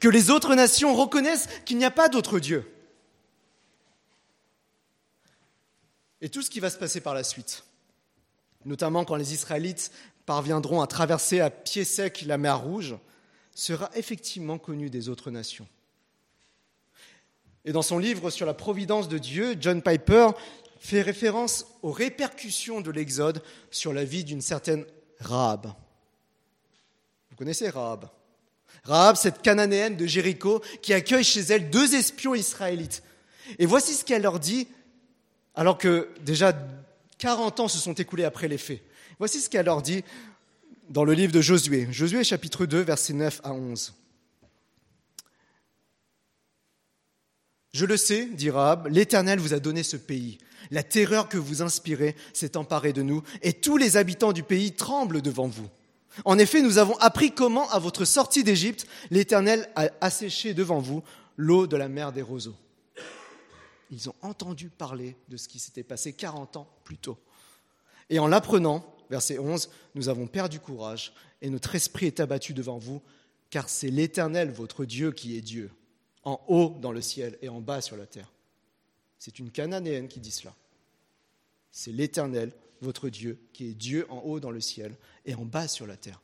Que 0.00 0.08
les 0.08 0.30
autres 0.30 0.54
nations 0.54 0.94
reconnaissent 0.94 1.48
qu'il 1.64 1.78
n'y 1.78 1.84
a 1.84 1.90
pas 1.90 2.08
d'autre 2.08 2.40
Dieu. 2.40 2.70
Et 6.20 6.28
tout 6.28 6.42
ce 6.42 6.50
qui 6.50 6.60
va 6.60 6.70
se 6.70 6.78
passer 6.78 7.00
par 7.00 7.14
la 7.14 7.22
suite, 7.22 7.64
notamment 8.64 9.04
quand 9.04 9.16
les 9.16 9.34
Israélites 9.34 9.92
parviendront 10.26 10.82
à 10.82 10.86
traverser 10.86 11.40
à 11.40 11.50
pied 11.50 11.84
sec 11.84 12.22
la 12.26 12.36
mer 12.36 12.60
Rouge, 12.60 12.96
sera 13.54 13.90
effectivement 13.94 14.58
connu 14.58 14.90
des 14.90 15.08
autres 15.08 15.30
nations. 15.30 15.66
Et 17.64 17.72
dans 17.72 17.82
son 17.82 17.98
livre 17.98 18.30
sur 18.30 18.46
la 18.46 18.54
providence 18.54 19.08
de 19.08 19.18
Dieu, 19.18 19.56
John 19.58 19.82
Piper 19.82 20.28
fait 20.78 21.02
référence 21.02 21.66
aux 21.82 21.90
répercussions 21.90 22.80
de 22.80 22.90
l'Exode 22.90 23.42
sur 23.70 23.92
la 23.92 24.04
vie 24.04 24.24
d'une 24.24 24.42
certaine 24.42 24.84
Rahab. 25.20 25.72
Vous 27.30 27.36
connaissez 27.36 27.68
Rahab? 27.68 28.08
Rahab, 28.84 29.16
cette 29.16 29.42
cananéenne 29.42 29.96
de 29.96 30.06
Jéricho 30.06 30.62
qui 30.82 30.92
accueille 30.92 31.24
chez 31.24 31.40
elle 31.40 31.70
deux 31.70 31.94
espions 31.94 32.34
israélites. 32.34 33.02
Et 33.58 33.66
voici 33.66 33.94
ce 33.94 34.04
qu'elle 34.04 34.22
leur 34.22 34.38
dit, 34.38 34.68
alors 35.54 35.78
que 35.78 36.08
déjà 36.20 36.56
40 37.18 37.60
ans 37.60 37.68
se 37.68 37.78
sont 37.78 37.94
écoulés 37.94 38.24
après 38.24 38.48
les 38.48 38.58
faits. 38.58 38.82
Voici 39.18 39.40
ce 39.40 39.48
qu'elle 39.48 39.66
leur 39.66 39.80
dit 39.80 40.04
dans 40.90 41.04
le 41.04 41.14
livre 41.14 41.32
de 41.32 41.40
Josué, 41.40 41.88
Josué 41.90 42.22
chapitre 42.22 42.66
2, 42.66 42.80
versets 42.80 43.14
9 43.14 43.40
à 43.44 43.52
11. 43.52 43.94
Je 47.72 47.84
le 47.86 47.96
sais, 47.96 48.26
dit 48.26 48.50
Rahab, 48.50 48.88
l'Éternel 48.88 49.38
vous 49.38 49.54
a 49.54 49.58
donné 49.58 49.82
ce 49.82 49.96
pays. 49.96 50.38
La 50.70 50.82
terreur 50.82 51.28
que 51.28 51.38
vous 51.38 51.62
inspirez 51.62 52.14
s'est 52.32 52.56
emparée 52.56 52.92
de 52.92 53.02
nous, 53.02 53.22
et 53.42 53.52
tous 53.52 53.76
les 53.76 53.96
habitants 53.96 54.32
du 54.32 54.42
pays 54.42 54.72
tremblent 54.72 55.22
devant 55.22 55.46
vous. 55.48 55.68
En 56.24 56.38
effet, 56.38 56.62
nous 56.62 56.78
avons 56.78 56.96
appris 56.98 57.32
comment, 57.32 57.68
à 57.70 57.78
votre 57.78 58.04
sortie 58.04 58.44
d'Égypte, 58.44 58.86
l'Éternel 59.10 59.68
a 59.76 59.88
asséché 60.00 60.54
devant 60.54 60.78
vous 60.78 61.02
l'eau 61.36 61.66
de 61.66 61.76
la 61.76 61.88
mer 61.88 62.12
des 62.12 62.22
roseaux. 62.22 62.56
Ils 63.90 64.08
ont 64.08 64.14
entendu 64.22 64.68
parler 64.68 65.16
de 65.28 65.36
ce 65.36 65.48
qui 65.48 65.58
s'était 65.58 65.82
passé 65.82 66.12
40 66.12 66.56
ans 66.56 66.68
plus 66.84 66.96
tôt. 66.96 67.18
Et 68.08 68.18
en 68.18 68.26
l'apprenant, 68.26 68.95
verset 69.10 69.38
11, 69.38 69.70
nous 69.94 70.08
avons 70.08 70.26
perdu 70.26 70.60
courage 70.60 71.12
et 71.42 71.50
notre 71.50 71.74
esprit 71.74 72.06
est 72.06 72.20
abattu 72.20 72.54
devant 72.54 72.78
vous, 72.78 73.02
car 73.50 73.68
c'est 73.68 73.90
l'Éternel, 73.90 74.50
votre 74.50 74.84
Dieu, 74.84 75.12
qui 75.12 75.36
est 75.36 75.40
Dieu, 75.40 75.70
en 76.24 76.40
haut 76.48 76.76
dans 76.80 76.92
le 76.92 77.00
ciel 77.00 77.38
et 77.42 77.48
en 77.48 77.60
bas 77.60 77.80
sur 77.80 77.96
la 77.96 78.06
terre. 78.06 78.32
C'est 79.18 79.38
une 79.38 79.50
Cananéenne 79.50 80.08
qui 80.08 80.20
dit 80.20 80.30
cela. 80.30 80.54
C'est 81.70 81.92
l'Éternel, 81.92 82.52
votre 82.80 83.08
Dieu, 83.08 83.38
qui 83.52 83.68
est 83.68 83.74
Dieu 83.74 84.06
en 84.10 84.18
haut 84.18 84.40
dans 84.40 84.50
le 84.50 84.60
ciel 84.60 84.94
et 85.24 85.34
en 85.34 85.44
bas 85.44 85.68
sur 85.68 85.86
la 85.86 85.96
terre. 85.96 86.20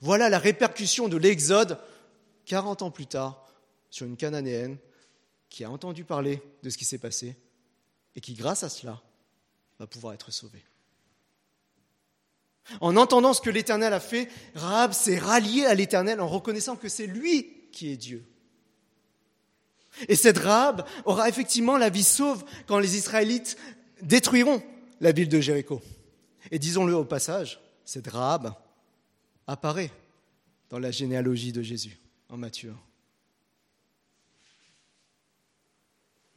Voilà 0.00 0.28
la 0.28 0.38
répercussion 0.38 1.08
de 1.08 1.16
l'Exode 1.16 1.78
40 2.46 2.82
ans 2.82 2.90
plus 2.90 3.06
tard 3.06 3.46
sur 3.90 4.06
une 4.06 4.16
Cananéenne 4.16 4.76
qui 5.48 5.64
a 5.64 5.70
entendu 5.70 6.04
parler 6.04 6.42
de 6.62 6.70
ce 6.70 6.78
qui 6.78 6.84
s'est 6.84 6.98
passé 6.98 7.36
et 8.16 8.20
qui, 8.20 8.34
grâce 8.34 8.64
à 8.64 8.68
cela, 8.68 9.00
va 9.78 9.86
pouvoir 9.86 10.14
être 10.14 10.30
sauvée. 10.30 10.62
En 12.80 12.96
entendant 12.96 13.34
ce 13.34 13.40
que 13.40 13.50
l'Éternel 13.50 13.92
a 13.92 14.00
fait, 14.00 14.28
Rahab 14.54 14.92
s'est 14.92 15.18
rallié 15.18 15.66
à 15.66 15.74
l'Éternel 15.74 16.20
en 16.20 16.28
reconnaissant 16.28 16.76
que 16.76 16.88
c'est 16.88 17.06
lui 17.06 17.50
qui 17.72 17.90
est 17.90 17.96
Dieu. 17.96 18.24
Et 20.08 20.16
cette 20.16 20.38
Rahab 20.38 20.86
aura 21.04 21.28
effectivement 21.28 21.76
la 21.76 21.90
vie 21.90 22.04
sauve 22.04 22.44
quand 22.66 22.78
les 22.78 22.96
Israélites 22.96 23.56
détruiront 24.02 24.62
la 25.00 25.12
ville 25.12 25.28
de 25.28 25.40
Jéricho. 25.40 25.82
Et 26.50 26.58
disons-le 26.58 26.94
au 26.94 27.04
passage, 27.04 27.60
cette 27.84 28.08
Rahab 28.08 28.54
apparaît 29.46 29.90
dans 30.70 30.78
la 30.78 30.90
généalogie 30.90 31.52
de 31.52 31.62
Jésus 31.62 31.98
en 32.28 32.36
Matthieu. 32.36 32.74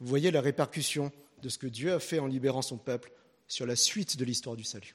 Vous 0.00 0.06
voyez 0.06 0.30
la 0.30 0.40
répercussion 0.40 1.10
de 1.42 1.48
ce 1.48 1.58
que 1.58 1.66
Dieu 1.66 1.92
a 1.92 2.00
fait 2.00 2.18
en 2.18 2.26
libérant 2.26 2.62
son 2.62 2.76
peuple 2.76 3.10
sur 3.48 3.66
la 3.66 3.76
suite 3.76 4.16
de 4.16 4.24
l'histoire 4.24 4.56
du 4.56 4.64
salut. 4.64 4.94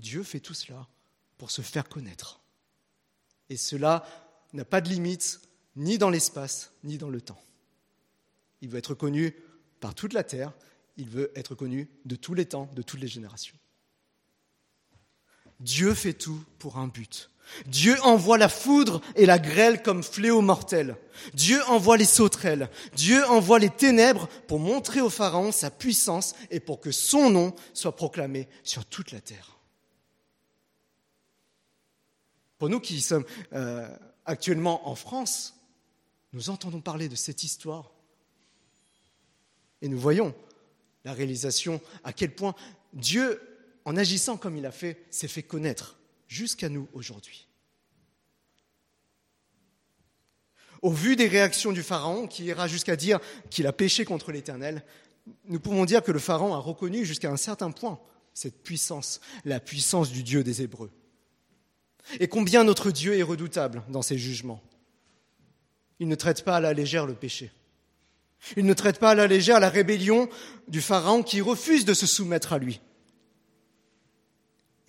Dieu 0.00 0.22
fait 0.22 0.40
tout 0.40 0.54
cela 0.54 0.88
pour 1.38 1.50
se 1.50 1.62
faire 1.62 1.88
connaître. 1.88 2.40
Et 3.48 3.56
cela 3.56 4.04
n'a 4.52 4.64
pas 4.64 4.80
de 4.80 4.88
limite, 4.88 5.40
ni 5.76 5.98
dans 5.98 6.10
l'espace, 6.10 6.72
ni 6.82 6.98
dans 6.98 7.10
le 7.10 7.20
temps. 7.20 7.40
Il 8.60 8.68
veut 8.68 8.78
être 8.78 8.94
connu 8.94 9.34
par 9.80 9.94
toute 9.94 10.12
la 10.12 10.24
terre, 10.24 10.52
il 10.96 11.08
veut 11.08 11.32
être 11.36 11.54
connu 11.54 11.88
de 12.04 12.16
tous 12.16 12.34
les 12.34 12.46
temps, 12.46 12.68
de 12.74 12.82
toutes 12.82 13.00
les 13.00 13.08
générations. 13.08 13.56
Dieu 15.60 15.94
fait 15.94 16.14
tout 16.14 16.42
pour 16.58 16.78
un 16.78 16.88
but. 16.88 17.30
Dieu 17.66 18.00
envoie 18.02 18.38
la 18.38 18.48
foudre 18.48 19.00
et 19.16 19.26
la 19.26 19.38
grêle 19.38 19.82
comme 19.82 20.02
fléau 20.02 20.40
mortel. 20.40 20.96
Dieu 21.34 21.62
envoie 21.64 21.96
les 21.96 22.04
sauterelles. 22.04 22.70
Dieu 22.94 23.24
envoie 23.26 23.58
les 23.58 23.70
ténèbres 23.70 24.28
pour 24.46 24.60
montrer 24.60 25.00
au 25.00 25.10
Pharaon 25.10 25.52
sa 25.52 25.70
puissance 25.70 26.34
et 26.50 26.60
pour 26.60 26.80
que 26.80 26.92
son 26.92 27.30
nom 27.30 27.54
soit 27.74 27.96
proclamé 27.96 28.48
sur 28.62 28.84
toute 28.84 29.10
la 29.10 29.20
terre. 29.20 29.59
Pour 32.60 32.68
nous 32.68 32.78
qui 32.78 33.00
sommes 33.00 33.24
euh, 33.54 33.88
actuellement 34.26 34.86
en 34.86 34.94
France, 34.94 35.58
nous 36.34 36.50
entendons 36.50 36.82
parler 36.82 37.08
de 37.08 37.16
cette 37.16 37.42
histoire 37.42 37.90
et 39.80 39.88
nous 39.88 39.98
voyons 39.98 40.34
la 41.06 41.14
réalisation 41.14 41.80
à 42.04 42.12
quel 42.12 42.34
point 42.34 42.54
Dieu, 42.92 43.40
en 43.86 43.96
agissant 43.96 44.36
comme 44.36 44.58
il 44.58 44.66
a 44.66 44.72
fait, 44.72 45.06
s'est 45.08 45.26
fait 45.26 45.42
connaître 45.42 45.98
jusqu'à 46.28 46.68
nous 46.68 46.86
aujourd'hui. 46.92 47.48
Au 50.82 50.90
vu 50.90 51.16
des 51.16 51.28
réactions 51.28 51.72
du 51.72 51.82
Pharaon, 51.82 52.26
qui 52.26 52.44
ira 52.44 52.68
jusqu'à 52.68 52.94
dire 52.94 53.20
qu'il 53.48 53.66
a 53.66 53.72
péché 53.72 54.04
contre 54.04 54.32
l'Éternel, 54.32 54.84
nous 55.46 55.60
pouvons 55.60 55.86
dire 55.86 56.02
que 56.02 56.12
le 56.12 56.18
Pharaon 56.18 56.52
a 56.52 56.58
reconnu 56.58 57.06
jusqu'à 57.06 57.30
un 57.30 57.38
certain 57.38 57.70
point 57.70 57.98
cette 58.34 58.62
puissance, 58.62 59.22
la 59.46 59.60
puissance 59.60 60.10
du 60.10 60.22
Dieu 60.22 60.44
des 60.44 60.60
Hébreux. 60.60 60.90
Et 62.18 62.28
combien 62.28 62.64
notre 62.64 62.90
Dieu 62.90 63.16
est 63.16 63.22
redoutable 63.22 63.82
dans 63.88 64.02
ses 64.02 64.18
jugements. 64.18 64.62
Il 65.98 66.08
ne 66.08 66.14
traite 66.14 66.44
pas 66.44 66.56
à 66.56 66.60
la 66.60 66.72
légère 66.72 67.06
le 67.06 67.14
péché. 67.14 67.52
Il 68.56 68.64
ne 68.64 68.74
traite 68.74 68.98
pas 68.98 69.10
à 69.10 69.14
la 69.14 69.26
légère 69.26 69.60
la 69.60 69.68
rébellion 69.68 70.28
du 70.66 70.80
Pharaon 70.80 71.22
qui 71.22 71.40
refuse 71.40 71.84
de 71.84 71.94
se 71.94 72.06
soumettre 72.06 72.52
à 72.52 72.58
lui. 72.58 72.80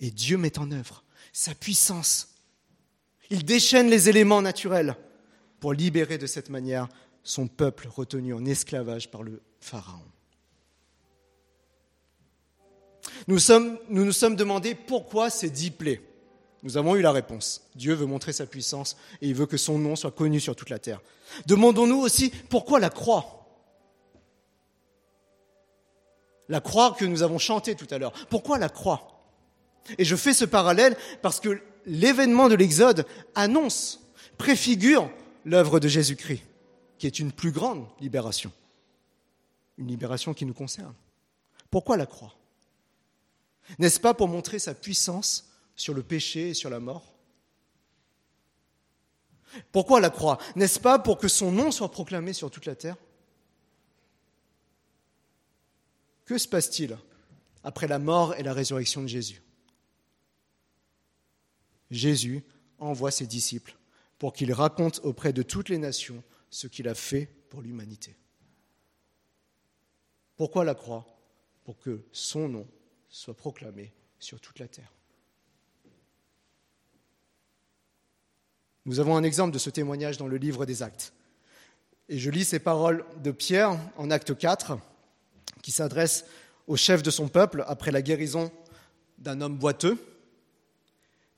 Et 0.00 0.10
Dieu 0.10 0.36
met 0.36 0.58
en 0.58 0.70
œuvre 0.72 1.04
sa 1.32 1.54
puissance. 1.54 2.34
Il 3.30 3.44
déchaîne 3.44 3.88
les 3.88 4.08
éléments 4.08 4.42
naturels 4.42 4.96
pour 5.60 5.72
libérer 5.72 6.18
de 6.18 6.26
cette 6.26 6.50
manière 6.50 6.88
son 7.22 7.46
peuple 7.46 7.88
retenu 7.88 8.34
en 8.34 8.44
esclavage 8.44 9.10
par 9.10 9.22
le 9.22 9.42
Pharaon. 9.60 10.02
Nous, 13.28 13.38
nous 13.88 14.04
nous 14.04 14.12
sommes 14.12 14.36
demandé 14.36 14.74
pourquoi 14.74 15.30
ces 15.30 15.50
dix 15.50 15.70
plaies. 15.70 16.00
Nous 16.62 16.76
avons 16.76 16.94
eu 16.94 17.02
la 17.02 17.12
réponse. 17.12 17.62
Dieu 17.74 17.94
veut 17.94 18.06
montrer 18.06 18.32
sa 18.32 18.46
puissance 18.46 18.96
et 19.20 19.28
il 19.28 19.34
veut 19.34 19.46
que 19.46 19.56
son 19.56 19.78
nom 19.78 19.96
soit 19.96 20.12
connu 20.12 20.38
sur 20.38 20.54
toute 20.54 20.70
la 20.70 20.78
terre. 20.78 21.00
Demandons-nous 21.46 21.98
aussi 21.98 22.30
pourquoi 22.30 22.78
la 22.78 22.90
croix? 22.90 23.38
La 26.48 26.60
croix 26.60 26.92
que 26.92 27.04
nous 27.04 27.22
avons 27.22 27.38
chantée 27.38 27.74
tout 27.74 27.86
à 27.90 27.98
l'heure. 27.98 28.12
Pourquoi 28.28 28.58
la 28.58 28.68
croix? 28.68 29.24
Et 29.98 30.04
je 30.04 30.14
fais 30.14 30.34
ce 30.34 30.44
parallèle 30.44 30.96
parce 31.20 31.40
que 31.40 31.60
l'événement 31.86 32.48
de 32.48 32.54
l'Exode 32.54 33.06
annonce, 33.34 34.00
préfigure 34.38 35.10
l'œuvre 35.44 35.80
de 35.80 35.88
Jésus-Christ, 35.88 36.42
qui 36.98 37.06
est 37.06 37.18
une 37.18 37.32
plus 37.32 37.50
grande 37.50 37.86
libération. 38.00 38.52
Une 39.78 39.88
libération 39.88 40.34
qui 40.34 40.44
nous 40.44 40.54
concerne. 40.54 40.94
Pourquoi 41.70 41.96
la 41.96 42.06
croix? 42.06 42.34
N'est-ce 43.78 43.98
pas 43.98 44.14
pour 44.14 44.28
montrer 44.28 44.58
sa 44.58 44.74
puissance 44.74 45.51
sur 45.82 45.94
le 45.94 46.04
péché 46.04 46.50
et 46.50 46.54
sur 46.54 46.70
la 46.70 46.78
mort. 46.78 47.12
Pourquoi 49.72 50.00
la 50.00 50.10
croix? 50.10 50.38
N'est-ce 50.54 50.78
pas 50.78 51.00
pour 51.00 51.18
que 51.18 51.26
son 51.26 51.50
nom 51.50 51.72
soit 51.72 51.90
proclamé 51.90 52.32
sur 52.32 52.52
toute 52.52 52.66
la 52.66 52.76
terre? 52.76 52.96
Que 56.24 56.38
se 56.38 56.46
passe-t-il 56.46 56.96
après 57.64 57.88
la 57.88 57.98
mort 57.98 58.36
et 58.36 58.44
la 58.44 58.52
résurrection 58.52 59.02
de 59.02 59.08
Jésus? 59.08 59.42
Jésus 61.90 62.44
envoie 62.78 63.10
ses 63.10 63.26
disciples 63.26 63.76
pour 64.20 64.32
qu'ils 64.32 64.52
racontent 64.52 65.02
auprès 65.02 65.32
de 65.32 65.42
toutes 65.42 65.68
les 65.68 65.78
nations 65.78 66.22
ce 66.48 66.68
qu'il 66.68 66.86
a 66.86 66.94
fait 66.94 67.26
pour 67.50 67.60
l'humanité. 67.60 68.16
Pourquoi 70.36 70.64
la 70.64 70.76
croix? 70.76 71.04
Pour 71.64 71.80
que 71.80 72.06
son 72.12 72.48
nom 72.48 72.68
soit 73.08 73.36
proclamé 73.36 73.92
sur 74.20 74.40
toute 74.40 74.60
la 74.60 74.68
terre. 74.68 74.92
Nous 78.84 78.98
avons 78.98 79.16
un 79.16 79.22
exemple 79.22 79.52
de 79.52 79.58
ce 79.58 79.70
témoignage 79.70 80.16
dans 80.16 80.26
le 80.26 80.36
livre 80.36 80.66
des 80.66 80.82
Actes. 80.82 81.12
Et 82.08 82.18
je 82.18 82.30
lis 82.30 82.44
ces 82.44 82.58
paroles 82.58 83.04
de 83.22 83.30
Pierre 83.30 83.78
en 83.96 84.10
Acte 84.10 84.36
4, 84.36 84.76
qui 85.62 85.70
s'adresse 85.70 86.24
au 86.66 86.76
chef 86.76 87.02
de 87.02 87.10
son 87.10 87.28
peuple 87.28 87.64
après 87.68 87.92
la 87.92 88.02
guérison 88.02 88.50
d'un 89.18 89.40
homme 89.40 89.56
boiteux. 89.56 89.96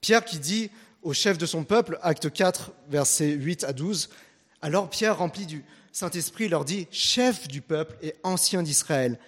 Pierre 0.01 0.25
qui 0.25 0.39
dit 0.39 0.71
au 1.03 1.13
chef 1.13 1.37
de 1.37 1.45
son 1.45 1.65
peuple, 1.65 1.99
Acte 2.03 2.33
4, 2.33 2.73
versets 2.89 3.33
8 3.33 3.65
à 3.65 3.73
12, 3.75 4.09
alors 4.63 4.89
Pierre, 4.89 5.19
rempli 5.19 5.45
du 5.45 5.63
Saint-Esprit, 5.93 6.49
leur 6.49 6.65
dit, 6.65 6.89
Chef 6.91 7.47
du 7.47 7.61
peuple 7.61 7.97
et 8.01 8.15
ancien 8.23 8.63
d'Israël, 8.63 9.19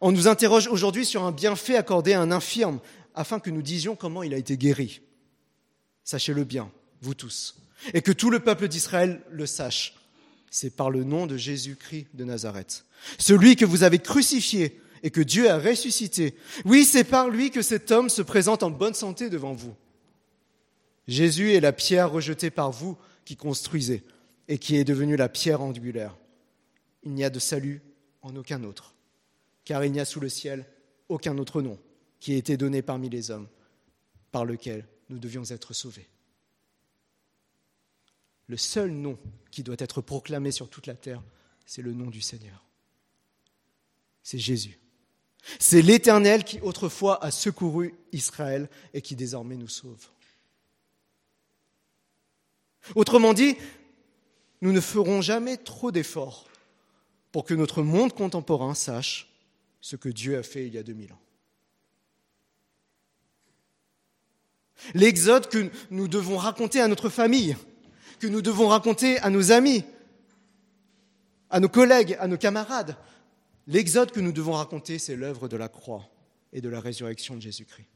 on 0.00 0.12
nous 0.12 0.26
interroge 0.26 0.66
aujourd'hui 0.68 1.04
sur 1.04 1.22
un 1.24 1.32
bienfait 1.32 1.76
accordé 1.76 2.14
à 2.14 2.20
un 2.20 2.30
infirme, 2.30 2.80
afin 3.14 3.40
que 3.40 3.50
nous 3.50 3.62
disions 3.62 3.96
comment 3.96 4.22
il 4.22 4.32
a 4.32 4.38
été 4.38 4.56
guéri. 4.56 5.02
Sachez-le 6.04 6.44
bien, 6.44 6.70
vous 7.00 7.14
tous, 7.14 7.56
et 7.94 8.02
que 8.02 8.12
tout 8.12 8.30
le 8.30 8.40
peuple 8.40 8.68
d'Israël 8.68 9.20
le 9.30 9.46
sache. 9.46 9.94
C'est 10.50 10.74
par 10.74 10.90
le 10.90 11.04
nom 11.04 11.26
de 11.26 11.36
Jésus-Christ 11.36 12.08
de 12.14 12.24
Nazareth, 12.24 12.84
celui 13.18 13.56
que 13.56 13.66
vous 13.66 13.82
avez 13.82 13.98
crucifié 13.98 14.80
et 15.02 15.10
que 15.10 15.20
Dieu 15.20 15.50
a 15.50 15.58
ressuscité. 15.58 16.34
Oui, 16.64 16.84
c'est 16.84 17.04
par 17.04 17.28
lui 17.28 17.50
que 17.50 17.62
cet 17.62 17.90
homme 17.90 18.08
se 18.08 18.22
présente 18.22 18.62
en 18.62 18.70
bonne 18.70 18.94
santé 18.94 19.30
devant 19.30 19.52
vous. 19.52 19.74
Jésus 21.06 21.52
est 21.52 21.60
la 21.60 21.72
pierre 21.72 22.10
rejetée 22.10 22.50
par 22.50 22.72
vous 22.72 22.96
qui 23.24 23.36
construisez 23.36 24.04
et 24.48 24.58
qui 24.58 24.76
est 24.76 24.84
devenue 24.84 25.16
la 25.16 25.28
pierre 25.28 25.60
angulaire. 25.60 26.16
Il 27.04 27.12
n'y 27.12 27.24
a 27.24 27.30
de 27.30 27.38
salut 27.38 27.80
en 28.22 28.34
aucun 28.36 28.64
autre, 28.64 28.94
car 29.64 29.84
il 29.84 29.92
n'y 29.92 30.00
a 30.00 30.04
sous 30.04 30.20
le 30.20 30.28
ciel 30.28 30.66
aucun 31.08 31.38
autre 31.38 31.62
nom 31.62 31.78
qui 32.20 32.34
ait 32.34 32.38
été 32.38 32.56
donné 32.56 32.82
parmi 32.82 33.08
les 33.08 33.30
hommes 33.30 33.48
par 34.32 34.44
lequel 34.44 34.84
nous 35.08 35.18
devions 35.18 35.44
être 35.44 35.72
sauvés 35.72 36.08
le 38.48 38.56
seul 38.56 38.90
nom 38.90 39.18
qui 39.50 39.62
doit 39.62 39.76
être 39.78 40.00
proclamé 40.00 40.50
sur 40.50 40.68
toute 40.68 40.86
la 40.86 40.94
terre, 40.94 41.22
c'est 41.66 41.82
le 41.82 41.92
nom 41.92 42.06
du 42.06 42.20
Seigneur. 42.20 42.64
C'est 44.22 44.38
Jésus. 44.38 44.78
C'est 45.58 45.82
l'Éternel 45.82 46.44
qui 46.44 46.60
autrefois 46.60 47.22
a 47.22 47.30
secouru 47.30 47.94
Israël 48.12 48.68
et 48.92 49.02
qui 49.02 49.16
désormais 49.16 49.56
nous 49.56 49.68
sauve. 49.68 50.08
Autrement 52.94 53.34
dit, 53.34 53.56
nous 54.60 54.72
ne 54.72 54.80
ferons 54.80 55.20
jamais 55.20 55.56
trop 55.56 55.90
d'efforts 55.90 56.48
pour 57.32 57.44
que 57.44 57.54
notre 57.54 57.82
monde 57.82 58.14
contemporain 58.14 58.74
sache 58.74 59.30
ce 59.80 59.96
que 59.96 60.08
Dieu 60.08 60.38
a 60.38 60.42
fait 60.42 60.66
il 60.66 60.74
y 60.74 60.78
a 60.78 60.82
2000 60.82 61.12
ans. 61.12 61.20
L'exode 64.94 65.48
que 65.48 65.70
nous 65.90 66.08
devons 66.08 66.36
raconter 66.36 66.80
à 66.80 66.88
notre 66.88 67.08
famille, 67.08 67.56
que 68.18 68.26
nous 68.26 68.42
devons 68.42 68.68
raconter 68.68 69.18
à 69.20 69.30
nos 69.30 69.52
amis, 69.52 69.84
à 71.50 71.60
nos 71.60 71.68
collègues, 71.68 72.16
à 72.20 72.26
nos 72.26 72.36
camarades. 72.36 72.96
L'exode 73.66 74.12
que 74.12 74.20
nous 74.20 74.32
devons 74.32 74.52
raconter, 74.52 74.98
c'est 74.98 75.16
l'œuvre 75.16 75.48
de 75.48 75.56
la 75.56 75.68
croix 75.68 76.08
et 76.52 76.60
de 76.60 76.68
la 76.68 76.80
résurrection 76.80 77.36
de 77.36 77.40
Jésus-Christ. 77.40 77.88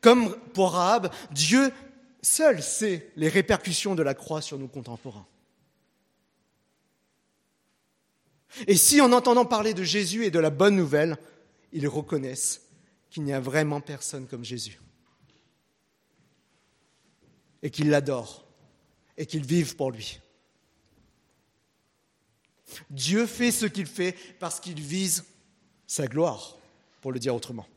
Comme 0.00 0.36
pour 0.54 0.72
Rahab, 0.72 1.12
Dieu 1.32 1.72
seul 2.22 2.62
sait 2.62 3.10
les 3.16 3.28
répercussions 3.28 3.94
de 3.94 4.02
la 4.02 4.14
croix 4.14 4.40
sur 4.40 4.58
nos 4.58 4.68
contemporains. 4.68 5.26
Et 8.66 8.76
si 8.76 9.00
en 9.00 9.12
entendant 9.12 9.46
parler 9.46 9.74
de 9.74 9.82
Jésus 9.82 10.24
et 10.24 10.30
de 10.30 10.38
la 10.38 10.50
bonne 10.50 10.76
nouvelle, 10.76 11.16
ils 11.72 11.88
reconnaissent 11.88 12.62
qu'il 13.10 13.24
n'y 13.24 13.32
a 13.32 13.40
vraiment 13.40 13.80
personne 13.80 14.26
comme 14.26 14.44
Jésus 14.44 14.81
et 17.62 17.70
qu'ils 17.70 17.90
l'adorent 17.90 18.44
et 19.16 19.26
qu'ils 19.26 19.44
vivent 19.44 19.76
pour 19.76 19.90
lui. 19.90 20.20
Dieu 22.90 23.26
fait 23.26 23.52
ce 23.52 23.66
qu'il 23.66 23.86
fait 23.86 24.12
parce 24.38 24.60
qu'il 24.60 24.80
vise 24.80 25.24
sa 25.86 26.06
gloire, 26.06 26.56
pour 27.00 27.12
le 27.12 27.18
dire 27.18 27.34
autrement. 27.34 27.68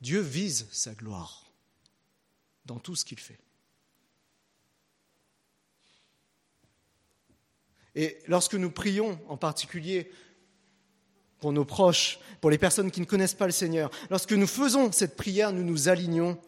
Dieu 0.00 0.20
vise 0.20 0.66
sa 0.70 0.94
gloire 0.94 1.50
dans 2.64 2.78
tout 2.78 2.96
ce 2.96 3.04
qu'il 3.04 3.18
fait. 3.18 3.38
Et 7.94 8.18
lorsque 8.28 8.54
nous 8.54 8.70
prions 8.70 9.20
en 9.28 9.36
particulier 9.36 10.10
pour 11.40 11.52
nos 11.52 11.64
proches, 11.64 12.20
pour 12.40 12.50
les 12.50 12.58
personnes 12.58 12.90
qui 12.90 13.00
ne 13.00 13.06
connaissent 13.06 13.34
pas 13.34 13.46
le 13.46 13.52
Seigneur. 13.52 13.90
Lorsque 14.10 14.32
nous 14.32 14.46
faisons 14.46 14.92
cette 14.92 15.16
prière, 15.16 15.52
nous 15.52 15.64
nous 15.64 15.88
alignons 15.88 16.38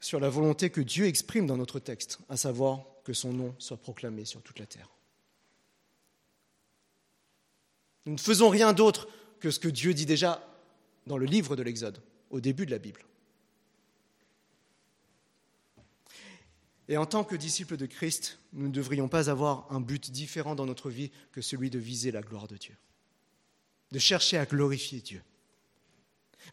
sur 0.00 0.20
la 0.20 0.30
volonté 0.30 0.70
que 0.70 0.80
Dieu 0.80 1.06
exprime 1.06 1.46
dans 1.46 1.56
notre 1.56 1.80
texte, 1.80 2.20
à 2.28 2.36
savoir 2.36 2.84
que 3.04 3.12
son 3.12 3.32
nom 3.32 3.54
soit 3.58 3.76
proclamé 3.76 4.24
sur 4.24 4.40
toute 4.42 4.58
la 4.60 4.66
terre. 4.66 4.88
Nous 8.06 8.12
ne 8.12 8.18
faisons 8.18 8.48
rien 8.48 8.72
d'autre 8.72 9.08
que 9.40 9.50
ce 9.50 9.58
que 9.58 9.68
Dieu 9.68 9.92
dit 9.92 10.06
déjà 10.06 10.42
dans 11.06 11.18
le 11.18 11.26
livre 11.26 11.56
de 11.56 11.62
l'Exode, 11.62 12.00
au 12.30 12.40
début 12.40 12.64
de 12.64 12.70
la 12.70 12.78
Bible. 12.78 13.04
Et 16.88 16.96
en 16.96 17.04
tant 17.04 17.22
que 17.22 17.36
disciples 17.36 17.76
de 17.76 17.84
Christ, 17.84 18.38
nous 18.52 18.68
ne 18.68 18.72
devrions 18.72 19.08
pas 19.08 19.28
avoir 19.28 19.66
un 19.70 19.80
but 19.80 20.10
différent 20.10 20.54
dans 20.54 20.64
notre 20.64 20.88
vie 20.88 21.10
que 21.32 21.42
celui 21.42 21.68
de 21.68 21.78
viser 21.78 22.12
la 22.12 22.22
gloire 22.22 22.48
de 22.48 22.56
Dieu 22.56 22.76
de 23.90 23.98
chercher 23.98 24.38
à 24.38 24.46
glorifier 24.46 25.00
Dieu. 25.00 25.22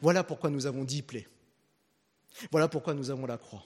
Voilà 0.02 0.24
pourquoi 0.24 0.50
nous 0.50 0.66
avons 0.66 0.84
dix 0.84 1.02
plaies. 1.02 1.28
Voilà 2.52 2.68
pourquoi 2.68 2.94
nous 2.94 3.10
avons 3.10 3.26
la 3.26 3.38
croix. 3.38 3.64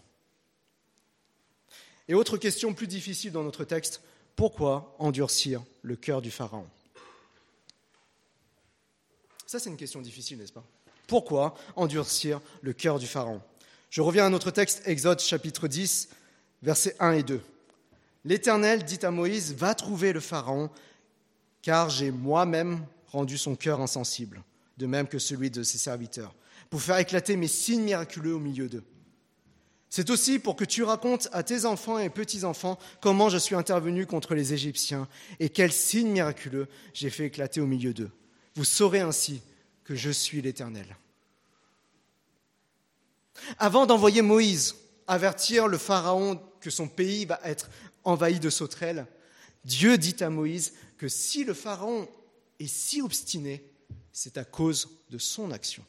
Et 2.07 2.13
autre 2.13 2.37
question 2.37 2.73
plus 2.73 2.87
difficile 2.87 3.31
dans 3.31 3.43
notre 3.43 3.63
texte, 3.63 4.01
pourquoi 4.35 4.95
endurcir 4.99 5.63
le 5.81 5.95
cœur 5.95 6.21
du 6.21 6.31
Pharaon? 6.31 6.67
Ça, 9.45 9.59
c'est 9.59 9.69
une 9.69 9.77
question 9.77 10.01
difficile, 10.01 10.37
n'est-ce 10.37 10.53
pas? 10.53 10.63
Pourquoi 11.07 11.55
endurcir 11.75 12.39
le 12.61 12.73
cœur 12.73 12.99
du 12.99 13.07
Pharaon? 13.07 13.41
Je 13.89 14.01
reviens 14.01 14.27
à 14.27 14.29
notre 14.29 14.51
texte, 14.51 14.87
Exode 14.87 15.19
chapitre 15.19 15.67
10, 15.67 16.09
versets 16.61 16.95
1 16.99 17.13
et 17.13 17.23
2. 17.23 17.41
L'Éternel 18.25 18.83
dit 18.83 19.03
à 19.03 19.09
Moïse, 19.09 19.55
va 19.55 19.73
trouver 19.73 20.13
le 20.13 20.19
Pharaon, 20.19 20.69
car 21.61 21.89
j'ai 21.89 22.11
moi-même 22.11 22.85
rendu 23.11 23.37
son 23.37 23.55
cœur 23.55 23.81
insensible, 23.81 24.43
de 24.77 24.85
même 24.85 25.07
que 25.07 25.19
celui 25.19 25.51
de 25.51 25.63
ses 25.63 25.77
serviteurs, 25.77 26.33
pour 26.69 26.81
faire 26.81 26.97
éclater 26.97 27.35
mes 27.35 27.47
signes 27.47 27.83
miraculeux 27.83 28.35
au 28.35 28.39
milieu 28.39 28.69
d'eux. 28.69 28.83
C'est 29.89 30.11
aussi 30.11 30.37
pour 30.37 30.55
que 30.55 30.65
tu 30.65 30.83
racontes 30.83 31.27
à 31.31 31.41
tes 31.41 31.65
enfants 31.65 31.97
et 31.97 32.09
petits-enfants 32.09 32.77
comment 33.01 33.29
je 33.29 33.37
suis 33.37 33.55
intervenu 33.55 34.05
contre 34.05 34.35
les 34.35 34.53
Égyptiens 34.53 35.07
et 35.39 35.49
quels 35.49 35.71
signes 35.71 36.11
miraculeux 36.11 36.67
j'ai 36.93 37.09
fait 37.09 37.25
éclater 37.25 37.59
au 37.59 37.65
milieu 37.65 37.93
d'eux. 37.93 38.11
Vous 38.55 38.65
saurez 38.65 38.99
ainsi 38.99 39.41
que 39.83 39.95
je 39.95 40.11
suis 40.11 40.41
l'Éternel. 40.43 40.95
Avant 43.57 43.87
d'envoyer 43.87 44.21
Moïse 44.21 44.75
avertir 45.07 45.67
le 45.67 45.79
Pharaon 45.79 46.39
que 46.61 46.69
son 46.69 46.87
pays 46.87 47.25
va 47.25 47.39
être 47.43 47.69
envahi 48.03 48.39
de 48.39 48.51
sauterelles, 48.51 49.07
Dieu 49.65 49.97
dit 49.97 50.17
à 50.19 50.29
Moïse 50.29 50.73
que 50.97 51.07
si 51.07 51.43
le 51.43 51.55
Pharaon 51.55 52.07
est 52.59 52.67
si 52.67 53.01
obstiné, 53.01 53.63
c'est 54.11 54.37
à 54.37 54.43
cause 54.43 54.89
de 55.09 55.17
son 55.17 55.51
action. 55.51 55.85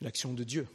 L'action 0.00 0.32
de 0.32 0.44
Dieu. 0.44 0.66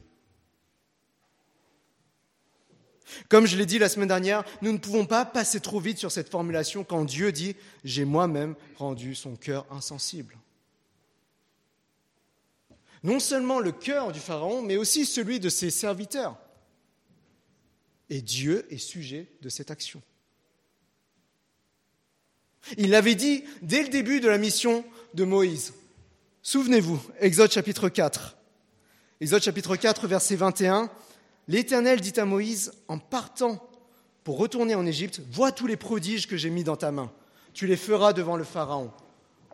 Comme 3.30 3.46
je 3.46 3.58
l'ai 3.58 3.66
dit 3.66 3.80
la 3.80 3.90
semaine 3.90 4.08
dernière, 4.08 4.44
nous 4.62 4.72
ne 4.72 4.78
pouvons 4.78 5.06
pas 5.06 5.26
passer 5.26 5.60
trop 5.60 5.80
vite 5.80 5.98
sur 5.98 6.12
cette 6.12 6.30
formulation 6.30 6.84
quand 6.84 7.06
Dieu 7.06 7.32
dit⁇ 7.32 7.52
J'ai 7.84 8.06
moi-même 8.06 8.56
rendu 8.78 9.16
son 9.16 9.36
cœur 9.36 9.66
insensible⁇ 9.72 10.38
Non 13.04 13.20
seulement 13.20 13.60
le 13.60 13.72
cœur 13.72 14.12
du 14.12 14.20
Pharaon, 14.20 14.62
mais 14.62 14.78
aussi 14.78 15.06
celui 15.06 15.40
de 15.40 15.50
ses 15.50 15.70
serviteurs. 15.70 16.38
Et 18.10 18.22
Dieu 18.22 18.66
est 18.74 18.78
sujet 18.78 19.32
de 19.42 19.50
cette 19.50 19.72
action. 19.72 20.02
Il 22.78 22.90
l'avait 22.92 23.16
dit 23.16 23.44
dès 23.62 23.84
le 23.84 23.90
début 23.90 24.20
de 24.20 24.28
la 24.28 24.38
mission 24.38 24.86
de 25.14 25.24
Moïse. 25.24 25.74
Souvenez-vous, 26.42 27.02
Exode 27.20 27.52
chapitre 27.52 27.90
4. 27.90 28.38
Exode 29.22 29.42
chapitre 29.42 29.76
4, 29.76 30.08
verset 30.08 30.36
21. 30.36 30.90
L'Éternel 31.48 32.02
dit 32.02 32.20
à 32.20 32.26
Moïse, 32.26 32.74
en 32.88 33.00
partant 33.00 33.70
pour 34.24 34.38
retourner 34.38 34.76
en 34.76 34.86
Égypte, 34.86 35.22
vois 35.32 35.52
tous 35.52 35.68
les 35.68 35.78
prodiges 35.78 36.28
que 36.28 36.38
j'ai 36.38 36.50
mis 36.50 36.64
dans 36.64 36.78
ta 36.78 36.92
main. 36.92 37.12
Tu 37.54 37.68
les 37.68 37.78
feras 37.78 38.14
devant 38.14 38.38
le 38.38 38.44
Pharaon. 38.44 38.92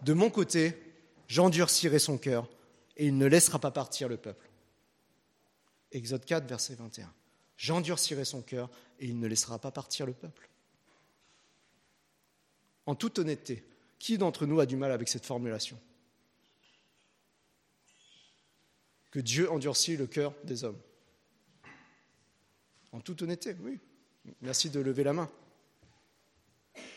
De 0.03 0.13
mon 0.13 0.29
côté, 0.29 0.75
j'endurcirai 1.27 1.99
son 1.99 2.17
cœur 2.17 2.47
et 2.97 3.07
il 3.07 3.17
ne 3.17 3.25
laissera 3.25 3.59
pas 3.59 3.71
partir 3.71 4.07
le 4.07 4.17
peuple. 4.17 4.49
Exode 5.91 6.25
4, 6.25 6.47
verset 6.47 6.75
21. 6.75 7.11
J'endurcirai 7.57 8.25
son 8.25 8.41
cœur 8.41 8.69
et 8.99 9.07
il 9.07 9.19
ne 9.19 9.27
laissera 9.27 9.59
pas 9.59 9.71
partir 9.71 10.05
le 10.05 10.13
peuple. 10.13 10.48
En 12.89 12.95
toute 12.95 13.19
honnêteté, 13.19 13.63
qui 13.99 14.17
d'entre 14.17 14.47
nous 14.47 14.59
a 14.59 14.65
du 14.65 14.75
mal 14.75 14.91
avec 14.91 15.09
cette 15.09 15.23
formulation? 15.23 15.79
Que 19.11 19.19
Dieu 19.19 19.47
endurcit 19.51 19.95
le 19.95 20.07
cœur 20.07 20.33
des 20.43 20.63
hommes. 20.63 20.79
En 22.91 22.99
toute 22.99 23.21
honnêteté, 23.21 23.55
oui. 23.61 23.77
Merci 24.41 24.71
de 24.71 24.79
lever 24.79 25.03
la 25.03 25.13
main. 25.13 25.29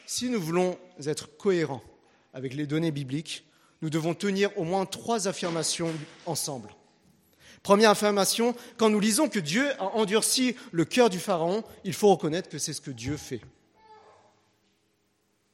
Si 0.06 0.30
nous 0.30 0.40
voulons 0.40 0.78
être 1.04 1.36
cohérents 1.36 1.84
avec 2.32 2.54
les 2.54 2.66
données 2.66 2.90
bibliques, 2.90 3.44
nous 3.82 3.90
devons 3.90 4.14
tenir 4.14 4.56
au 4.58 4.64
moins 4.64 4.86
trois 4.86 5.28
affirmations 5.28 5.92
ensemble. 6.24 6.74
Première 7.62 7.90
affirmation, 7.90 8.56
quand 8.78 8.88
nous 8.88 8.98
lisons 8.98 9.28
que 9.28 9.40
Dieu 9.40 9.70
a 9.78 9.94
endurci 9.94 10.56
le 10.70 10.86
cœur 10.86 11.10
du 11.10 11.18
Pharaon, 11.18 11.62
il 11.84 11.92
faut 11.92 12.08
reconnaître 12.08 12.48
que 12.48 12.56
c'est 12.56 12.72
ce 12.72 12.80
que 12.80 12.90
Dieu 12.90 13.18
fait. 13.18 13.42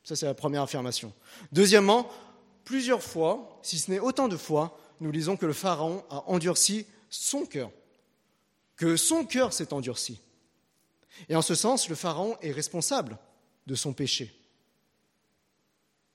Ça, 0.09 0.17
c'est 0.17 0.25
la 0.25 0.33
première 0.33 0.63
affirmation. 0.63 1.13
Deuxièmement, 1.53 2.11
plusieurs 2.65 3.03
fois, 3.03 3.61
si 3.61 3.79
ce 3.79 3.91
n'est 3.91 3.99
autant 3.99 4.27
de 4.27 4.39
fois, 4.39 4.81
nous 5.01 5.11
lisons 5.11 5.37
que 5.37 5.45
le 5.45 5.53
Pharaon 5.53 6.03
a 6.09 6.25
endurci 6.31 6.87
son 7.11 7.45
cœur, 7.45 7.71
que 8.77 8.97
son 8.97 9.27
cœur 9.27 9.53
s'est 9.53 9.75
endurci. 9.75 10.23
Et 11.29 11.37
en 11.37 11.43
ce 11.43 11.55
sens, 11.55 11.91
le 11.91 11.95
Pharaon 11.95 12.39
est 12.41 12.53
responsable 12.53 13.19
de 13.67 13.75
son 13.75 13.93
péché, 13.93 14.35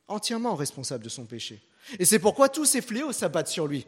entièrement 0.07 0.55
responsable 0.55 1.03
de 1.03 1.09
son 1.09 1.25
péché. 1.25 1.61
Et 1.99 2.05
c'est 2.05 2.17
pourquoi 2.17 2.49
tous 2.49 2.65
ces 2.65 2.81
fléaux 2.81 3.11
s'abattent 3.11 3.47
sur 3.47 3.67
lui. 3.67 3.85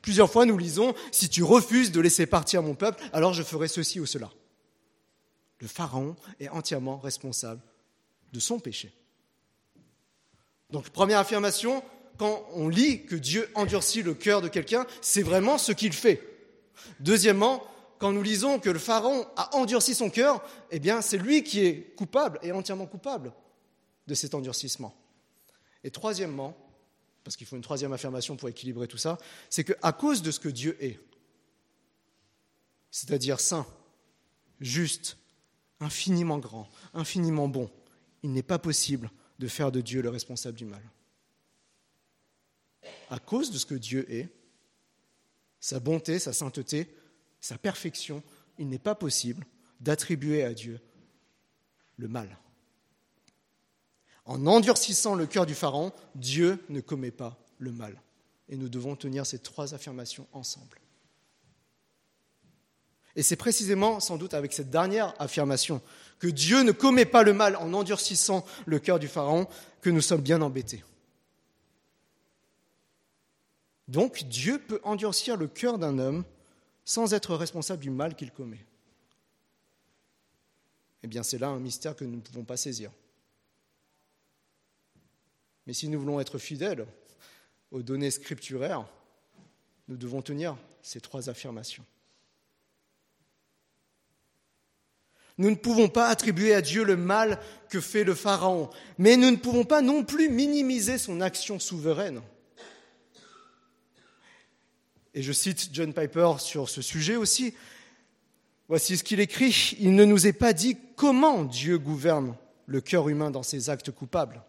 Plusieurs 0.00 0.32
fois, 0.32 0.46
nous 0.46 0.56
lisons, 0.56 0.94
si 1.12 1.28
tu 1.28 1.42
refuses 1.42 1.92
de 1.92 2.00
laisser 2.00 2.24
partir 2.24 2.62
mon 2.62 2.74
peuple, 2.74 3.04
alors 3.12 3.34
je 3.34 3.42
ferai 3.42 3.68
ceci 3.68 4.00
ou 4.00 4.06
cela. 4.06 4.30
Le 5.58 5.68
Pharaon 5.68 6.16
est 6.40 6.48
entièrement 6.48 6.96
responsable 6.96 7.60
de 8.34 8.40
son 8.40 8.58
péché. 8.58 8.92
Donc, 10.70 10.90
première 10.90 11.20
affirmation, 11.20 11.82
quand 12.18 12.46
on 12.52 12.68
lit 12.68 13.06
que 13.06 13.14
Dieu 13.14 13.48
endurcit 13.54 14.02
le 14.02 14.12
cœur 14.12 14.42
de 14.42 14.48
quelqu'un, 14.48 14.86
c'est 15.00 15.22
vraiment 15.22 15.56
ce 15.56 15.70
qu'il 15.70 15.92
fait. 15.92 16.20
Deuxièmement, 16.98 17.62
quand 17.98 18.12
nous 18.12 18.22
lisons 18.22 18.58
que 18.58 18.70
le 18.70 18.80
Pharaon 18.80 19.24
a 19.36 19.54
endurci 19.54 19.94
son 19.94 20.10
cœur, 20.10 20.44
eh 20.72 20.80
bien, 20.80 21.00
c'est 21.00 21.16
lui 21.16 21.44
qui 21.44 21.64
est 21.64 21.94
coupable 21.96 22.40
et 22.42 22.50
entièrement 22.50 22.86
coupable 22.86 23.32
de 24.08 24.14
cet 24.14 24.34
endurcissement. 24.34 24.94
Et 25.84 25.90
troisièmement, 25.90 26.56
parce 27.22 27.36
qu'il 27.36 27.46
faut 27.46 27.56
une 27.56 27.62
troisième 27.62 27.92
affirmation 27.92 28.36
pour 28.36 28.48
équilibrer 28.48 28.88
tout 28.88 28.98
ça, 28.98 29.16
c'est 29.48 29.62
qu'à 29.62 29.92
cause 29.92 30.22
de 30.22 30.32
ce 30.32 30.40
que 30.40 30.48
Dieu 30.48 30.76
est, 30.84 30.98
c'est-à-dire 32.90 33.38
saint, 33.38 33.66
juste, 34.60 35.18
infiniment 35.78 36.38
grand, 36.38 36.68
infiniment 36.94 37.46
bon, 37.46 37.70
il 38.24 38.32
n'est 38.32 38.42
pas 38.42 38.58
possible 38.58 39.10
de 39.38 39.46
faire 39.46 39.70
de 39.70 39.82
Dieu 39.82 40.00
le 40.00 40.08
responsable 40.08 40.56
du 40.56 40.64
mal. 40.64 40.82
À 43.10 43.18
cause 43.18 43.50
de 43.50 43.58
ce 43.58 43.66
que 43.66 43.74
Dieu 43.74 44.10
est, 44.10 44.30
sa 45.60 45.78
bonté, 45.78 46.18
sa 46.18 46.32
sainteté, 46.32 46.88
sa 47.38 47.58
perfection, 47.58 48.22
il 48.58 48.68
n'est 48.68 48.78
pas 48.78 48.94
possible 48.94 49.46
d'attribuer 49.78 50.42
à 50.42 50.54
Dieu 50.54 50.80
le 51.98 52.08
mal. 52.08 52.38
En 54.24 54.46
endurcissant 54.46 55.14
le 55.14 55.26
cœur 55.26 55.44
du 55.44 55.54
Pharaon, 55.54 55.92
Dieu 56.14 56.64
ne 56.70 56.80
commet 56.80 57.10
pas 57.10 57.38
le 57.58 57.72
mal. 57.72 58.00
Et 58.48 58.56
nous 58.56 58.70
devons 58.70 58.96
tenir 58.96 59.26
ces 59.26 59.38
trois 59.38 59.74
affirmations 59.74 60.26
ensemble. 60.32 60.80
Et 63.16 63.22
c'est 63.22 63.36
précisément, 63.36 64.00
sans 64.00 64.16
doute, 64.16 64.32
avec 64.32 64.54
cette 64.54 64.70
dernière 64.70 65.14
affirmation, 65.20 65.82
que 66.18 66.28
Dieu 66.28 66.62
ne 66.62 66.72
commet 66.72 67.04
pas 67.04 67.22
le 67.22 67.32
mal 67.32 67.56
en 67.56 67.72
endurcissant 67.72 68.44
le 68.66 68.78
cœur 68.78 68.98
du 68.98 69.08
Pharaon, 69.08 69.46
que 69.80 69.90
nous 69.90 70.00
sommes 70.00 70.22
bien 70.22 70.40
embêtés. 70.42 70.82
Donc 73.88 74.24
Dieu 74.24 74.58
peut 74.58 74.80
endurcir 74.82 75.36
le 75.36 75.46
cœur 75.46 75.78
d'un 75.78 75.98
homme 75.98 76.24
sans 76.84 77.14
être 77.14 77.34
responsable 77.34 77.82
du 77.82 77.90
mal 77.90 78.14
qu'il 78.14 78.30
commet. 78.30 78.64
Eh 81.02 81.06
bien, 81.06 81.22
c'est 81.22 81.38
là 81.38 81.48
un 81.48 81.60
mystère 81.60 81.94
que 81.94 82.04
nous 82.04 82.16
ne 82.16 82.20
pouvons 82.20 82.44
pas 82.44 82.56
saisir. 82.56 82.90
Mais 85.66 85.74
si 85.74 85.88
nous 85.88 86.00
voulons 86.00 86.20
être 86.20 86.38
fidèles 86.38 86.86
aux 87.70 87.82
données 87.82 88.10
scripturaires, 88.10 88.86
nous 89.88 89.96
devons 89.96 90.22
tenir 90.22 90.56
ces 90.82 91.00
trois 91.00 91.28
affirmations. 91.28 91.84
Nous 95.36 95.50
ne 95.50 95.56
pouvons 95.56 95.88
pas 95.88 96.08
attribuer 96.08 96.54
à 96.54 96.62
Dieu 96.62 96.84
le 96.84 96.96
mal 96.96 97.40
que 97.68 97.80
fait 97.80 98.04
le 98.04 98.14
Pharaon, 98.14 98.70
mais 98.98 99.16
nous 99.16 99.30
ne 99.30 99.36
pouvons 99.36 99.64
pas 99.64 99.82
non 99.82 100.04
plus 100.04 100.28
minimiser 100.28 100.96
son 100.96 101.20
action 101.20 101.58
souveraine. 101.58 102.22
Et 105.14 105.22
je 105.22 105.32
cite 105.32 105.70
John 105.72 105.92
Piper 105.92 106.34
sur 106.38 106.68
ce 106.68 106.82
sujet 106.82 107.16
aussi. 107.16 107.54
Voici 108.68 108.96
ce 108.96 109.04
qu'il 109.04 109.20
écrit. 109.20 109.76
Il 109.78 109.94
ne 109.94 110.04
nous 110.04 110.26
est 110.26 110.32
pas 110.32 110.52
dit 110.52 110.76
comment 110.96 111.44
Dieu 111.44 111.78
gouverne 111.78 112.34
le 112.66 112.80
cœur 112.80 113.08
humain 113.08 113.30
dans 113.30 113.42
ses 113.42 113.70
actes 113.70 113.90
coupables. 113.90 114.42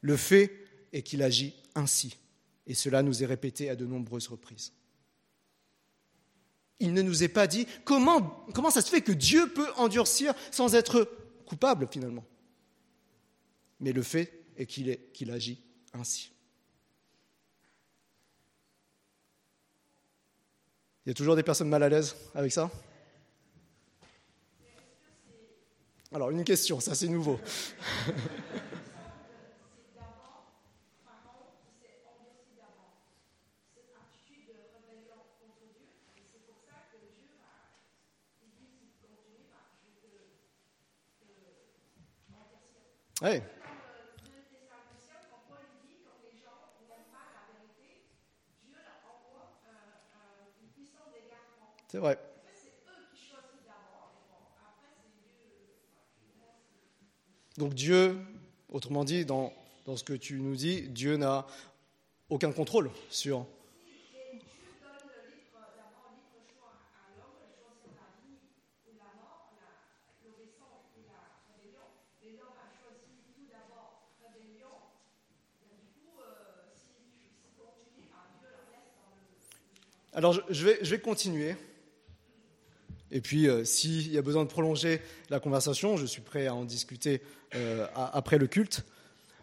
Le 0.00 0.16
fait 0.16 0.52
est 0.92 1.02
qu'il 1.02 1.22
agit 1.22 1.54
ainsi, 1.74 2.16
et 2.66 2.74
cela 2.74 3.02
nous 3.02 3.22
est 3.22 3.26
répété 3.26 3.70
à 3.70 3.76
de 3.76 3.86
nombreuses 3.86 4.28
reprises. 4.28 4.72
Il 6.78 6.92
ne 6.92 7.02
nous 7.02 7.22
est 7.22 7.28
pas 7.28 7.46
dit 7.46 7.66
comment, 7.84 8.44
comment 8.54 8.70
ça 8.70 8.82
se 8.82 8.90
fait 8.90 9.00
que 9.00 9.12
Dieu 9.12 9.48
peut 9.48 9.68
endurcir 9.76 10.34
sans 10.50 10.74
être 10.74 11.10
coupable 11.46 11.88
finalement. 11.90 12.24
Mais 13.80 13.92
le 13.92 14.02
fait 14.02 14.44
est 14.56 14.66
qu'il 14.66 14.98
qu'il 15.12 15.30
agit 15.30 15.62
ainsi. 15.92 16.32
Il 21.06 21.10
y 21.10 21.12
a 21.12 21.14
toujours 21.14 21.36
des 21.36 21.44
personnes 21.44 21.68
mal 21.68 21.84
à 21.84 21.88
l'aise 21.88 22.16
avec 22.34 22.50
ça? 22.50 22.68
Alors, 26.12 26.30
une 26.30 26.42
question, 26.44 26.80
ça 26.80 26.94
c'est 26.94 27.08
nouveau. 27.08 27.38
C'est 51.88 51.98
vrai. 51.98 52.18
Donc 57.56 57.72
Dieu, 57.72 58.18
autrement 58.68 59.04
dit, 59.04 59.24
dans, 59.24 59.50
dans 59.86 59.96
ce 59.96 60.04
que 60.04 60.12
tu 60.12 60.38
nous 60.40 60.54
dis, 60.54 60.82
Dieu 60.82 61.16
n'a 61.16 61.46
aucun 62.28 62.52
contrôle 62.52 62.90
sur 63.08 63.46
Alors 80.16 80.34
je 80.48 80.66
vais, 80.66 80.98
continuer. 80.98 81.56
Et 83.10 83.20
puis, 83.20 83.48
euh, 83.48 83.64
s'il 83.66 84.10
y 84.10 84.16
a 84.16 84.22
besoin 84.22 84.44
de 84.44 84.48
prolonger 84.48 85.02
la 85.28 85.40
conversation, 85.40 85.98
je 85.98 86.06
suis 86.06 86.22
prêt 86.22 86.46
à 86.46 86.54
en 86.54 86.64
discuter 86.64 87.20
euh, 87.54 87.86
après 87.94 88.38
le 88.38 88.46
culte. 88.46 88.86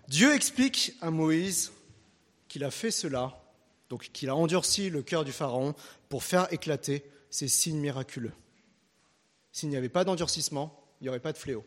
Dieu 0.07 0.33
explique 0.33 0.95
à 0.99 1.11
Moïse 1.11 1.71
qu'il 2.47 2.63
a 2.63 2.71
fait 2.71 2.89
cela, 2.89 3.39
donc 3.89 4.09
qu'il 4.13 4.29
a 4.29 4.35
endurci 4.35 4.89
le 4.89 5.03
cœur 5.03 5.23
du 5.23 5.31
Pharaon 5.31 5.75
pour 6.09 6.23
faire 6.23 6.51
éclater 6.51 7.05
ces 7.29 7.47
signes 7.47 7.79
miraculeux. 7.79 8.33
S'il 9.51 9.69
n'y 9.69 9.77
avait 9.77 9.89
pas 9.89 10.03
d'endurcissement, 10.03 10.83
il 10.99 11.03
n'y 11.03 11.09
aurait 11.09 11.19
pas 11.19 11.33
de 11.33 11.37
fléau. 11.37 11.63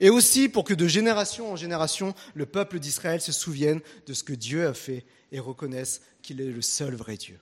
Et 0.00 0.10
aussi 0.10 0.48
pour 0.48 0.64
que 0.64 0.74
de 0.74 0.86
génération 0.86 1.52
en 1.52 1.56
génération, 1.56 2.14
le 2.34 2.46
peuple 2.46 2.78
d'Israël 2.78 3.20
se 3.20 3.32
souvienne 3.32 3.80
de 4.06 4.12
ce 4.14 4.24
que 4.24 4.32
Dieu 4.32 4.66
a 4.66 4.74
fait 4.74 5.04
et 5.32 5.40
reconnaisse 5.40 6.02
qu'il 6.22 6.40
est 6.40 6.50
le 6.50 6.62
seul 6.62 6.94
vrai 6.94 7.16
Dieu. 7.16 7.38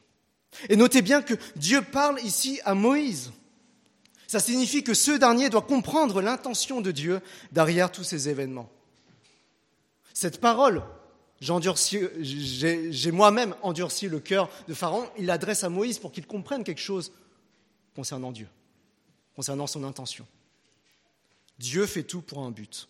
Et 0.69 0.77
notez 0.77 1.03
bien 1.03 1.23
que 1.23 1.35
Dieu 1.57 1.83
parle 1.83 2.21
ici 2.21 2.61
à 2.65 2.75
Moïse. 2.75 3.33
Ça 4.27 4.41
signifie 4.41 4.83
que 4.83 4.95
ce 4.95 5.13
dernier 5.13 5.51
doit 5.51 5.63
comprendre 5.63 6.23
l'intention 6.23 6.81
de 6.81 6.91
Dieu 6.91 7.21
derrière 7.53 7.93
tous 7.93 8.05
ces 8.05 8.29
événements. 8.29 8.71
Cette 10.15 10.41
parole, 10.41 10.83
j'ai 11.41 13.11
moi-même 13.11 13.55
endurci 13.63 14.09
le 14.09 14.21
cœur 14.21 14.49
de 14.69 14.75
Pharaon, 14.75 15.09
il 15.19 15.27
l'adresse 15.27 15.65
à 15.65 15.69
Moïse 15.69 15.99
pour 15.99 16.13
qu'il 16.13 16.27
comprenne 16.27 16.65
quelque 16.65 16.81
chose 16.81 17.13
concernant 17.95 18.33
Dieu, 18.33 18.49
concernant 19.35 19.67
son 19.67 19.85
intention. 19.85 20.27
Dieu 21.63 21.87
fait 21.87 22.03
tout 22.03 22.23
pour 22.23 22.41
un 22.41 22.51
but. 22.51 22.89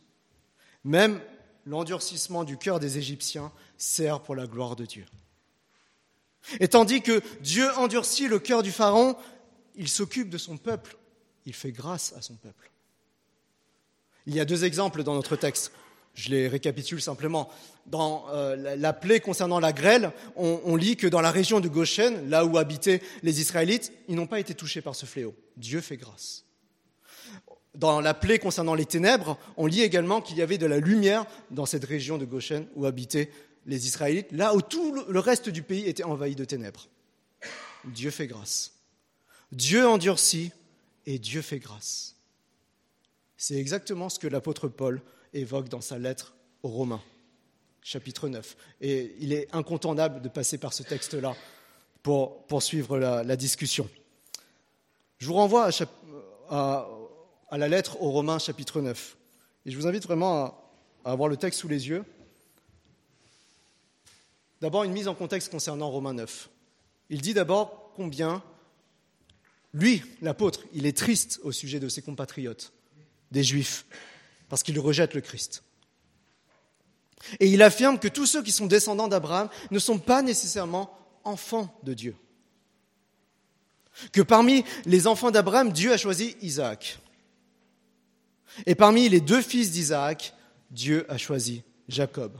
Même 0.82 1.20
l'endurcissement 1.66 2.42
du 2.42 2.56
cœur 2.56 2.80
des 2.80 2.96
Égyptiens 2.96 3.52
sert 3.76 4.22
pour 4.22 4.34
la 4.34 4.46
gloire 4.46 4.76
de 4.76 4.86
Dieu. 4.86 5.04
Et 6.58 6.68
tandis 6.68 7.02
que 7.02 7.22
Dieu 7.42 7.70
endurcit 7.76 8.28
le 8.28 8.38
cœur 8.38 8.62
du 8.62 8.72
Pharaon, 8.72 9.14
il 9.76 9.88
s'occupe 9.88 10.30
de 10.30 10.38
son 10.38 10.56
peuple, 10.56 10.96
il 11.44 11.52
fait 11.52 11.70
grâce 11.70 12.14
à 12.14 12.22
son 12.22 12.34
peuple. 12.34 12.70
Il 14.26 14.34
y 14.34 14.40
a 14.40 14.46
deux 14.46 14.64
exemples 14.64 15.02
dans 15.02 15.14
notre 15.14 15.36
texte. 15.36 15.72
Je 16.14 16.30
les 16.30 16.48
récapitule 16.48 17.02
simplement. 17.02 17.50
Dans 17.86 18.26
euh, 18.30 18.56
la 18.76 18.92
plaie 18.94 19.20
concernant 19.20 19.60
la 19.60 19.74
grêle, 19.74 20.12
on, 20.34 20.60
on, 20.64 20.76
lit 20.76 20.96
que 20.96 21.06
dans 21.06 21.20
la 21.20 21.30
région 21.30 21.60
de 21.60 21.68
Goshen, 21.68 22.30
là 22.30 22.46
où 22.46 22.56
habitaient 22.56 23.02
les 23.22 23.40
Israélites, 23.40 23.92
ils 24.08 24.14
n'ont 24.14 24.26
pas 24.26 24.40
été 24.40 24.54
touchés 24.54 24.80
par 24.80 24.94
ce 24.94 25.04
fléau. 25.04 25.34
Dieu 25.56 25.80
fait 25.82 25.96
grâce. 25.98 26.44
Dans 27.74 28.00
la 28.00 28.14
plaie 28.14 28.38
concernant 28.38 28.74
les 28.74 28.84
ténèbres, 28.84 29.38
on 29.56 29.66
lit 29.66 29.80
également 29.80 30.20
qu'il 30.20 30.36
y 30.36 30.42
avait 30.42 30.58
de 30.58 30.66
la 30.66 30.78
lumière 30.78 31.24
dans 31.50 31.66
cette 31.66 31.84
région 31.84 32.18
de 32.18 32.24
Goshen 32.24 32.66
où 32.74 32.84
habitaient 32.84 33.30
les 33.66 33.86
Israélites, 33.86 34.32
là 34.32 34.54
où 34.54 34.60
tout 34.60 35.04
le 35.08 35.18
reste 35.18 35.48
du 35.48 35.62
pays 35.62 35.88
était 35.88 36.02
envahi 36.02 36.34
de 36.34 36.44
ténèbres. 36.44 36.88
Dieu 37.84 38.10
fait 38.10 38.26
grâce. 38.26 38.72
Dieu 39.52 39.86
endurcit 39.86 40.52
et 41.06 41.18
Dieu 41.18 41.42
fait 41.42 41.58
grâce. 41.58 42.16
C'est 43.36 43.56
exactement 43.56 44.08
ce 44.08 44.18
que 44.18 44.28
l'apôtre 44.28 44.68
Paul 44.68 45.02
évoque 45.32 45.68
dans 45.68 45.80
sa 45.80 45.98
lettre 45.98 46.34
aux 46.62 46.68
Romains, 46.68 47.02
chapitre 47.82 48.28
9. 48.28 48.56
Et 48.80 49.16
il 49.18 49.32
est 49.32 49.48
incontournable 49.52 50.22
de 50.22 50.28
passer 50.28 50.58
par 50.58 50.72
ce 50.72 50.82
texte-là 50.82 51.34
pour 52.02 52.46
poursuivre 52.46 52.98
la, 52.98 53.36
discussion. 53.36 53.88
Je 55.18 55.26
vous 55.26 55.34
renvoie 55.34 55.68
à, 55.68 55.70
à, 56.50 56.88
à 57.52 57.58
la 57.58 57.68
lettre 57.68 58.00
aux 58.00 58.10
Romains 58.10 58.38
chapitre 58.38 58.80
9. 58.80 59.16
Et 59.66 59.70
je 59.70 59.76
vous 59.76 59.86
invite 59.86 60.04
vraiment 60.04 60.64
à, 61.04 61.12
avoir 61.12 61.28
le 61.28 61.36
texte 61.36 61.60
sous 61.60 61.68
les 61.68 61.86
yeux. 61.86 62.02
D'abord, 64.62 64.84
une 64.84 64.92
mise 64.92 65.06
en 65.06 65.14
contexte 65.14 65.50
concernant 65.50 65.90
Romains 65.90 66.14
9. 66.14 66.48
Il 67.10 67.20
dit 67.20 67.34
d'abord 67.34 67.92
combien 67.94 68.42
lui, 69.74 70.02
l'apôtre, 70.22 70.64
il 70.72 70.86
est 70.86 70.96
triste 70.96 71.40
au 71.42 71.52
sujet 71.52 71.78
de 71.78 71.88
ses 71.88 72.00
compatriotes, 72.00 72.72
des 73.30 73.44
Juifs, 73.44 73.84
parce 74.48 74.62
qu'ils 74.62 74.78
rejettent 74.80 75.14
le 75.14 75.20
Christ. 75.20 75.62
Et 77.38 77.48
il 77.48 77.62
affirme 77.62 77.98
que 77.98 78.08
tous 78.08 78.26
ceux 78.26 78.42
qui 78.42 78.52
sont 78.52 78.66
descendants 78.66 79.08
d'Abraham 79.08 79.48
ne 79.70 79.78
sont 79.78 79.98
pas 79.98 80.22
nécessairement 80.22 80.98
enfants 81.24 81.78
de 81.82 81.92
Dieu. 81.92 82.16
Que 84.12 84.22
parmi 84.22 84.64
les 84.86 85.06
enfants 85.06 85.30
d'Abraham, 85.30 85.70
Dieu 85.70 85.92
a 85.92 85.98
choisi 85.98 86.36
Isaac. 86.40 86.98
Et 88.66 88.74
parmi 88.74 89.08
les 89.08 89.20
deux 89.20 89.42
fils 89.42 89.70
d'Isaac, 89.70 90.34
Dieu 90.70 91.06
a 91.10 91.18
choisi 91.18 91.62
Jacob. 91.88 92.32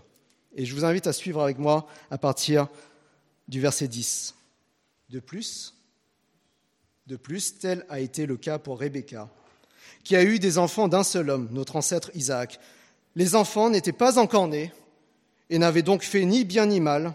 Et 0.54 0.64
je 0.64 0.74
vous 0.74 0.84
invite 0.84 1.06
à 1.06 1.12
suivre 1.12 1.42
avec 1.42 1.58
moi 1.58 1.86
à 2.10 2.18
partir 2.18 2.68
du 3.48 3.60
verset 3.60 3.88
10. 3.88 4.34
De 5.10 5.20
plus, 5.20 5.74
de 7.06 7.18
tel 7.60 7.84
a 7.88 8.00
été 8.00 8.26
le 8.26 8.36
cas 8.36 8.58
pour 8.58 8.80
Rebecca, 8.80 9.28
qui 10.04 10.16
a 10.16 10.22
eu 10.22 10.38
des 10.38 10.58
enfants 10.58 10.88
d'un 10.88 11.02
seul 11.02 11.30
homme, 11.30 11.48
notre 11.52 11.76
ancêtre 11.76 12.10
Isaac. 12.14 12.58
Les 13.14 13.34
enfants 13.34 13.70
n'étaient 13.70 13.92
pas 13.92 14.18
encore 14.18 14.48
nés 14.48 14.72
et 15.50 15.58
n'avaient 15.58 15.82
donc 15.82 16.02
fait 16.02 16.24
ni 16.24 16.44
bien 16.44 16.66
ni 16.66 16.80
mal, 16.80 17.14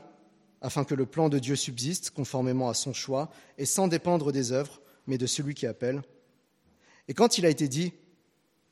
afin 0.62 0.84
que 0.84 0.96
le 0.96 1.06
plan 1.06 1.30
de 1.30 1.40
Dieu 1.40 1.56
subsiste 1.56 2.12
conformément 2.12 2.70
à 2.70 2.74
son 2.74 2.94
choix 2.94 3.32
et 3.58 3.66
sans 3.66 3.88
dépendre 3.88 4.32
des 4.32 4.52
œuvres, 4.52 4.82
mais 5.06 5.18
de 5.18 5.26
celui 5.26 5.54
qui 5.54 5.66
appelle. 5.66 6.02
Et 7.08 7.14
quand 7.14 7.38
il 7.38 7.46
a 7.46 7.50
été 7.50 7.68
dit, 7.68 7.94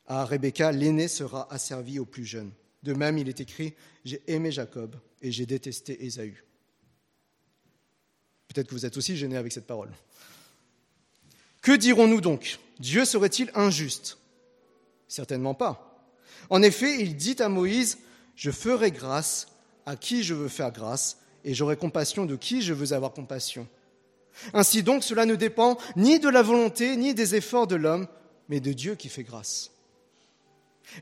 à 0.08 0.26
Rebecca, 0.26 0.72
l'aîné 0.72 1.08
sera 1.08 1.52
asservi 1.52 2.00
au 2.00 2.06
plus 2.06 2.26
jeune. 2.26 2.52
De 2.84 2.94
même, 2.94 3.18
il 3.18 3.30
est 3.30 3.40
écrit 3.40 3.74
J'ai 4.04 4.22
aimé 4.28 4.52
Jacob 4.52 4.96
et 5.22 5.32
j'ai 5.32 5.46
détesté 5.46 6.06
Ésaü. 6.06 6.44
Peut-être 8.48 8.68
que 8.68 8.76
vous 8.76 8.86
êtes 8.86 8.98
aussi 8.98 9.18
gêné 9.18 9.38
avec 9.38 9.52
cette 9.52 9.68
parole. 9.68 9.92
Que 11.62 11.72
dirons-nous 11.72 12.22
donc? 12.22 12.60
Dieu 12.80 13.06
serait-il 13.06 13.50
injuste? 13.56 14.18
Certainement 15.08 15.56
pas. 15.56 16.08
En 16.50 16.62
effet, 16.62 17.02
il 17.02 17.16
dit 17.16 17.36
à 17.40 17.50
Moïse 17.50 17.98
Je 18.36 18.52
ferai 18.52 18.92
grâce 18.92 19.48
à 19.86 19.96
qui 19.96 20.24
je 20.24 20.34
veux 20.34 20.48
faire 20.48 20.72
grâce, 20.72 21.18
et 21.44 21.54
j'aurai 21.54 21.78
compassion 21.78 22.26
de 22.26 22.36
qui 22.36 22.62
je 22.62 22.74
veux 22.74 22.94
avoir 22.94 23.14
compassion. 23.14 23.68
Ainsi 24.54 24.84
donc, 24.84 25.04
cela 25.04 25.26
ne 25.26 25.36
dépend 25.36 25.78
ni 25.96 26.20
de 26.20 26.30
la 26.30 26.42
volonté, 26.42 26.98
ni 26.98 27.14
des 27.14 27.36
efforts 27.36 27.68
de 27.68 27.76
l'homme, 27.76 28.08
mais 28.50 28.60
de 28.60 28.74
Dieu 28.74 28.96
qui 28.96 29.10
fait 29.10 29.24
grâce. 29.24 29.72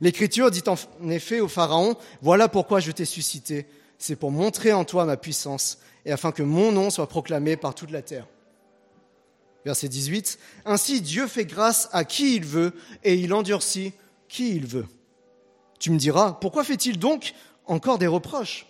L'Écriture 0.01 0.51
dit 0.51 0.63
en 0.67 1.09
effet 1.09 1.39
au 1.39 1.47
Pharaon, 1.47 1.95
Voilà 2.21 2.47
pourquoi 2.47 2.79
je 2.79 2.91
t'ai 2.91 3.05
suscité, 3.05 3.65
c'est 3.97 4.15
pour 4.15 4.31
montrer 4.31 4.73
en 4.73 4.85
toi 4.85 5.05
ma 5.05 5.17
puissance, 5.17 5.79
et 6.05 6.11
afin 6.11 6.31
que 6.31 6.43
mon 6.43 6.71
nom 6.71 6.89
soit 6.89 7.07
proclamé 7.07 7.57
par 7.57 7.75
toute 7.75 7.91
la 7.91 8.01
terre. 8.01 8.27
Verset 9.65 9.87
18, 9.87 10.39
Ainsi 10.65 11.01
Dieu 11.01 11.27
fait 11.27 11.45
grâce 11.45 11.89
à 11.91 12.03
qui 12.03 12.35
il 12.35 12.45
veut, 12.45 12.73
et 13.03 13.15
il 13.15 13.33
endurcit 13.33 13.93
qui 14.27 14.55
il 14.55 14.65
veut. 14.65 14.87
Tu 15.79 15.91
me 15.91 15.97
diras, 15.97 16.33
pourquoi 16.33 16.63
fait-il 16.63 16.97
donc 16.99 17.33
encore 17.65 17.97
des 17.97 18.07
reproches? 18.07 18.65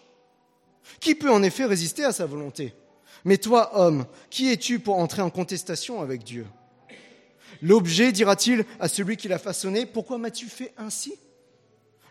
Qui 1.00 1.16
peut 1.16 1.32
en 1.32 1.44
effet 1.44 1.66
résister 1.66 2.04
à 2.04 2.12
sa 2.12 2.26
volonté? 2.26 2.74
Mais 3.26 3.38
toi, 3.38 3.72
homme, 3.80 4.06
qui 4.30 4.52
es-tu 4.52 4.80
pour 4.80 4.98
entrer 4.98 5.22
en 5.22 5.30
contestation 5.30 6.02
avec 6.02 6.24
Dieu? 6.24 6.46
L'objet, 7.64 8.12
dira-t-il 8.12 8.66
à 8.82 8.90
celui 8.90 9.16
qui 9.16 9.30
l'a 9.30 9.40
façonné, 9.40 9.86
pourquoi 9.86 10.18
m'as-tu 10.18 10.48
fait 10.48 10.74
ainsi? 10.78 11.14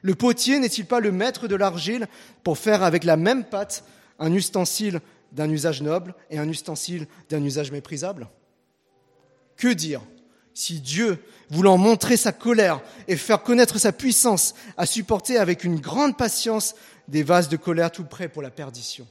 Le 0.01 0.15
potier 0.15 0.59
n'est-il 0.59 0.87
pas 0.87 0.99
le 0.99 1.13
maître 1.13 1.47
de 1.47 1.55
l'argile 1.55 2.09
pour 2.43 2.57
faire 2.57 2.83
avec 2.83 3.05
la 3.05 3.19
même 3.19 3.45
pâte 3.45 3.85
un 4.19 4.33
ustensile 4.33 5.03
d'un 5.31 5.51
usage 5.51 5.83
noble 5.83 6.15
et 6.31 6.39
un 6.39 6.49
ustensile 6.49 7.07
d'un 7.29 7.45
usage 7.45 7.71
méprisable? 7.71 8.29
Que 9.57 9.69
dire 9.69 10.01
si 10.55 10.81
Dieu, 10.81 11.23
voulant 11.51 11.77
montrer 11.77 12.17
sa 12.17 12.33
colère 12.33 12.81
et 13.07 13.17
faire 13.17 13.43
connaître 13.43 13.79
sa 13.79 13.93
puissance, 13.93 14.55
a 14.79 14.87
supporté 14.87 15.37
avec 15.37 15.65
une 15.65 15.81
grande 15.81 16.17
patience 16.17 16.75
des 17.09 17.23
vases 17.23 17.51
de 17.51 17.59
colère 17.59 17.93
tout 17.93 18.05
prêts 18.05 18.29
pour 18.29 18.41
la 18.41 18.51
perdition? 18.51 19.07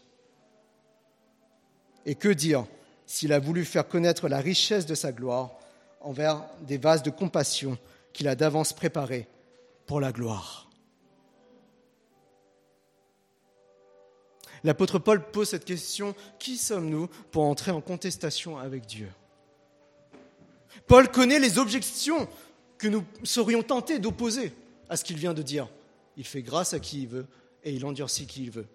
Et 2.08 2.16
que 2.16 2.30
dire 2.30 2.66
s'il 3.06 3.32
a 3.32 3.38
voulu 3.38 3.64
faire 3.64 3.88
connaître 3.88 4.28
la 4.28 4.40
richesse 4.40 4.88
de 4.88 4.96
sa 4.96 5.12
gloire 5.12 5.52
envers 6.02 6.44
des 6.62 6.78
vases 6.78 7.04
de 7.04 7.10
compassion 7.10 7.78
qu'il 8.14 8.28
a 8.28 8.36
d'avance 8.36 8.74
préparés 8.74 9.28
pour 9.86 10.00
la 10.00 10.12
gloire. 10.12 10.70
L'apôtre 14.64 15.00
Paul 15.00 15.32
pose 15.32 15.50
cette 15.50 15.66
question, 15.66 16.14
qui 16.38 16.58
sommes-nous 16.58 17.08
pour 17.32 17.44
entrer 17.44 17.72
en 17.72 17.82
contestation 17.82 18.58
avec 18.58 18.86
Dieu? 18.86 19.10
Paul 20.88 21.10
connaît 21.10 21.40
les 21.40 21.58
objections 21.58 22.28
que 22.78 22.88
nous 22.88 23.04
serions 23.24 23.64
tentés 23.64 24.00
d'opposer 24.00 24.54
à 24.90 24.98
ce 24.98 25.04
qu'il 25.04 25.18
vient 25.18 25.34
de 25.34 25.42
dire. 25.42 25.68
Il 26.18 26.26
fait 26.26 26.42
grâce 26.42 26.74
à 26.74 26.80
qui 26.80 27.04
il 27.04 27.08
veut 27.08 27.26
et 27.64 27.74
il 27.74 27.86
endurcit 27.86 28.28
qui 28.28 28.44
il 28.44 28.52
veut. 28.52 28.68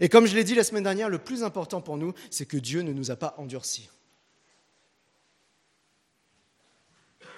Et 0.00 0.08
comme 0.08 0.26
je 0.26 0.34
l'ai 0.34 0.44
dit 0.44 0.54
la 0.54 0.64
semaine 0.64 0.84
dernière, 0.84 1.08
le 1.08 1.18
plus 1.18 1.42
important 1.42 1.80
pour 1.80 1.96
nous, 1.96 2.12
c'est 2.30 2.46
que 2.46 2.56
Dieu 2.56 2.82
ne 2.82 2.92
nous 2.92 3.10
a 3.10 3.16
pas 3.16 3.34
endurcis. 3.38 3.88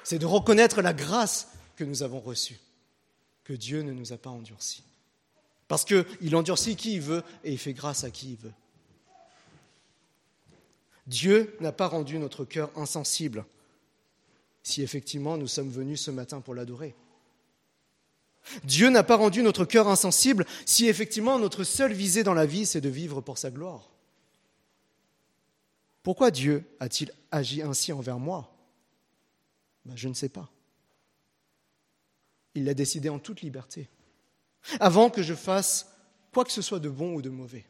C'est 0.08 0.18
de 0.18 0.24
reconnaître 0.24 0.80
la 0.80 0.94
grâce 0.94 1.48
que 1.76 1.84
nous 1.84 2.02
avons 2.02 2.18
reçue, 2.18 2.58
que 3.44 3.52
Dieu 3.52 3.82
ne 3.82 3.92
nous 3.92 4.14
a 4.14 4.16
pas 4.16 4.30
endurcis. 4.30 4.82
Parce 5.68 5.84
qu'il 5.84 6.34
endurcit 6.34 6.76
qui 6.76 6.94
il 6.94 7.02
veut 7.02 7.22
et 7.44 7.52
il 7.52 7.58
fait 7.58 7.74
grâce 7.74 8.04
à 8.04 8.10
qui 8.10 8.30
il 8.30 8.36
veut. 8.36 8.54
Dieu 11.06 11.54
n'a 11.60 11.72
pas 11.72 11.88
rendu 11.88 12.18
notre 12.18 12.46
cœur 12.46 12.70
insensible 12.74 13.44
si 14.62 14.80
effectivement 14.80 15.36
nous 15.36 15.46
sommes 15.46 15.68
venus 15.68 16.00
ce 16.00 16.10
matin 16.10 16.40
pour 16.40 16.54
l'adorer. 16.54 16.94
Dieu 18.64 18.88
n'a 18.88 19.02
pas 19.02 19.16
rendu 19.16 19.42
notre 19.42 19.66
cœur 19.66 19.88
insensible 19.88 20.46
si 20.64 20.88
effectivement 20.88 21.38
notre 21.38 21.64
seule 21.64 21.92
visée 21.92 22.22
dans 22.22 22.32
la 22.32 22.46
vie, 22.46 22.64
c'est 22.64 22.80
de 22.80 22.88
vivre 22.88 23.20
pour 23.20 23.36
sa 23.36 23.50
gloire. 23.50 23.90
Pourquoi 26.02 26.30
Dieu 26.30 26.64
a-t-il 26.80 27.12
agi 27.30 27.60
ainsi 27.60 27.92
envers 27.92 28.18
moi? 28.18 28.57
Ben, 29.88 29.96
je 29.96 30.08
ne 30.08 30.14
sais 30.14 30.28
pas. 30.28 30.50
Il 32.54 32.64
l'a 32.64 32.74
décidé 32.74 33.08
en 33.08 33.18
toute 33.18 33.40
liberté, 33.40 33.88
avant 34.80 35.08
que 35.10 35.22
je 35.22 35.34
fasse 35.34 35.90
quoi 36.32 36.44
que 36.44 36.52
ce 36.52 36.62
soit 36.62 36.78
de 36.78 36.90
bon 36.90 37.14
ou 37.14 37.22
de 37.22 37.30
mauvais. 37.30 37.66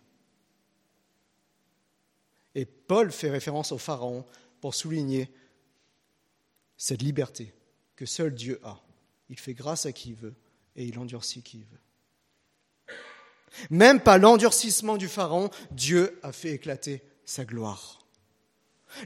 Et 2.54 2.64
Paul 2.64 3.12
fait 3.12 3.30
référence 3.30 3.72
au 3.72 3.78
Pharaon 3.78 4.26
pour 4.60 4.74
souligner 4.74 5.32
cette 6.76 7.02
liberté 7.02 7.54
que 7.94 8.04
seul 8.04 8.34
Dieu 8.34 8.60
a. 8.64 8.80
Il 9.28 9.38
fait 9.38 9.54
grâce 9.54 9.86
à 9.86 9.92
qui 9.92 10.10
il 10.10 10.16
veut 10.16 10.34
et 10.74 10.84
il 10.84 10.98
endurcit 10.98 11.42
qui 11.42 11.58
il 11.58 11.64
veut. 11.64 11.78
Même 13.70 14.00
par 14.00 14.18
l'endurcissement 14.18 14.96
du 14.96 15.08
Pharaon, 15.08 15.50
Dieu 15.70 16.18
a 16.22 16.32
fait 16.32 16.52
éclater 16.52 17.02
sa 17.24 17.44
gloire. 17.44 17.97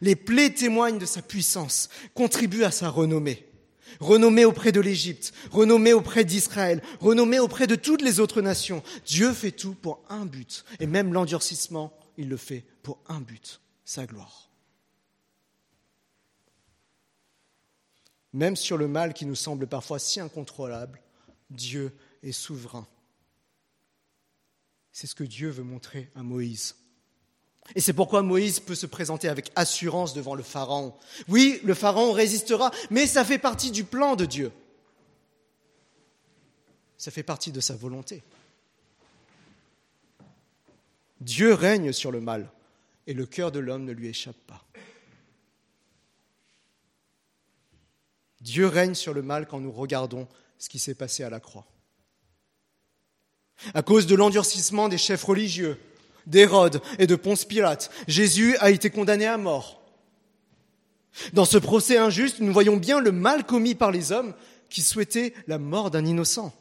Les 0.00 0.16
plaies 0.16 0.54
témoignent 0.54 0.98
de 0.98 1.06
sa 1.06 1.22
puissance, 1.22 1.88
contribuent 2.14 2.64
à 2.64 2.70
sa 2.70 2.88
renommée. 2.88 3.46
Renommée 4.00 4.44
auprès 4.44 4.72
de 4.72 4.80
l'Égypte, 4.80 5.32
renommée 5.50 5.92
auprès 5.92 6.24
d'Israël, 6.24 6.82
renommée 7.00 7.38
auprès 7.38 7.66
de 7.66 7.76
toutes 7.76 8.02
les 8.02 8.20
autres 8.20 8.40
nations. 8.40 8.82
Dieu 9.06 9.32
fait 9.32 9.52
tout 9.52 9.74
pour 9.74 10.02
un 10.08 10.24
but. 10.24 10.64
Et 10.80 10.86
même 10.86 11.12
l'endurcissement, 11.12 11.92
il 12.16 12.28
le 12.28 12.36
fait 12.36 12.64
pour 12.82 12.98
un 13.08 13.20
but, 13.20 13.60
sa 13.84 14.06
gloire. 14.06 14.48
Même 18.32 18.56
sur 18.56 18.78
le 18.78 18.88
mal 18.88 19.12
qui 19.12 19.26
nous 19.26 19.34
semble 19.34 19.66
parfois 19.66 19.98
si 19.98 20.20
incontrôlable, 20.20 21.00
Dieu 21.50 21.92
est 22.22 22.32
souverain. 22.32 22.86
C'est 24.90 25.06
ce 25.06 25.14
que 25.14 25.24
Dieu 25.24 25.50
veut 25.50 25.62
montrer 25.62 26.10
à 26.14 26.22
Moïse. 26.22 26.76
Et 27.74 27.80
c'est 27.80 27.92
pourquoi 27.92 28.22
Moïse 28.22 28.60
peut 28.60 28.74
se 28.74 28.86
présenter 28.86 29.28
avec 29.28 29.50
assurance 29.54 30.14
devant 30.14 30.34
le 30.34 30.42
Pharaon. 30.42 30.94
Oui, 31.28 31.60
le 31.64 31.74
Pharaon 31.74 32.12
résistera, 32.12 32.70
mais 32.90 33.06
ça 33.06 33.24
fait 33.24 33.38
partie 33.38 33.70
du 33.70 33.84
plan 33.84 34.16
de 34.16 34.26
Dieu. 34.26 34.52
Ça 36.98 37.10
fait 37.10 37.22
partie 37.22 37.52
de 37.52 37.60
sa 37.60 37.74
volonté. 37.74 38.22
Dieu 41.20 41.54
règne 41.54 41.92
sur 41.92 42.10
le 42.10 42.20
mal 42.20 42.50
et 43.06 43.14
le 43.14 43.26
cœur 43.26 43.52
de 43.52 43.58
l'homme 43.58 43.84
ne 43.84 43.92
lui 43.92 44.08
échappe 44.08 44.36
pas. 44.46 44.64
Dieu 48.40 48.66
règne 48.66 48.94
sur 48.94 49.14
le 49.14 49.22
mal 49.22 49.46
quand 49.46 49.60
nous 49.60 49.70
regardons 49.70 50.26
ce 50.58 50.68
qui 50.68 50.80
s'est 50.80 50.96
passé 50.96 51.22
à 51.22 51.30
la 51.30 51.40
croix. 51.40 51.66
À 53.74 53.82
cause 53.82 54.08
de 54.08 54.16
l'endurcissement 54.16 54.88
des 54.88 54.98
chefs 54.98 55.22
religieux, 55.22 55.78
d'Hérode 56.26 56.80
et 56.98 57.06
de 57.06 57.16
Ponce 57.16 57.44
Pilate, 57.44 57.90
Jésus 58.08 58.56
a 58.58 58.70
été 58.70 58.90
condamné 58.90 59.26
à 59.26 59.38
mort. 59.38 59.82
Dans 61.32 61.44
ce 61.44 61.58
procès 61.58 61.98
injuste, 61.98 62.40
nous 62.40 62.52
voyons 62.52 62.76
bien 62.76 63.00
le 63.00 63.12
mal 63.12 63.44
commis 63.44 63.74
par 63.74 63.90
les 63.90 64.12
hommes 64.12 64.34
qui 64.68 64.82
souhaitaient 64.82 65.34
la 65.46 65.58
mort 65.58 65.90
d'un 65.90 66.04
innocent. 66.06 66.52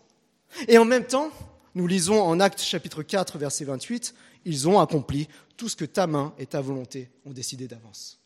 Et 0.68 0.78
en 0.78 0.86
même 0.86 1.06
temps, 1.06 1.32
nous 1.76 1.88
lisons 1.88 2.22
en 2.22 2.40
Actes 2.40 2.62
chapitre 2.62 3.04
4, 3.04 3.38
verset 3.38 3.66
28, 3.66 4.14
ils 4.44 4.68
ont 4.68 4.80
accompli 4.80 5.28
tout 5.56 5.70
ce 5.70 5.76
que 5.76 5.86
ta 5.86 6.08
main 6.08 6.34
et 6.38 6.46
ta 6.46 6.60
volonté 6.60 7.10
ont 7.26 7.32
décidé 7.32 7.68
d'avance. 7.68 8.20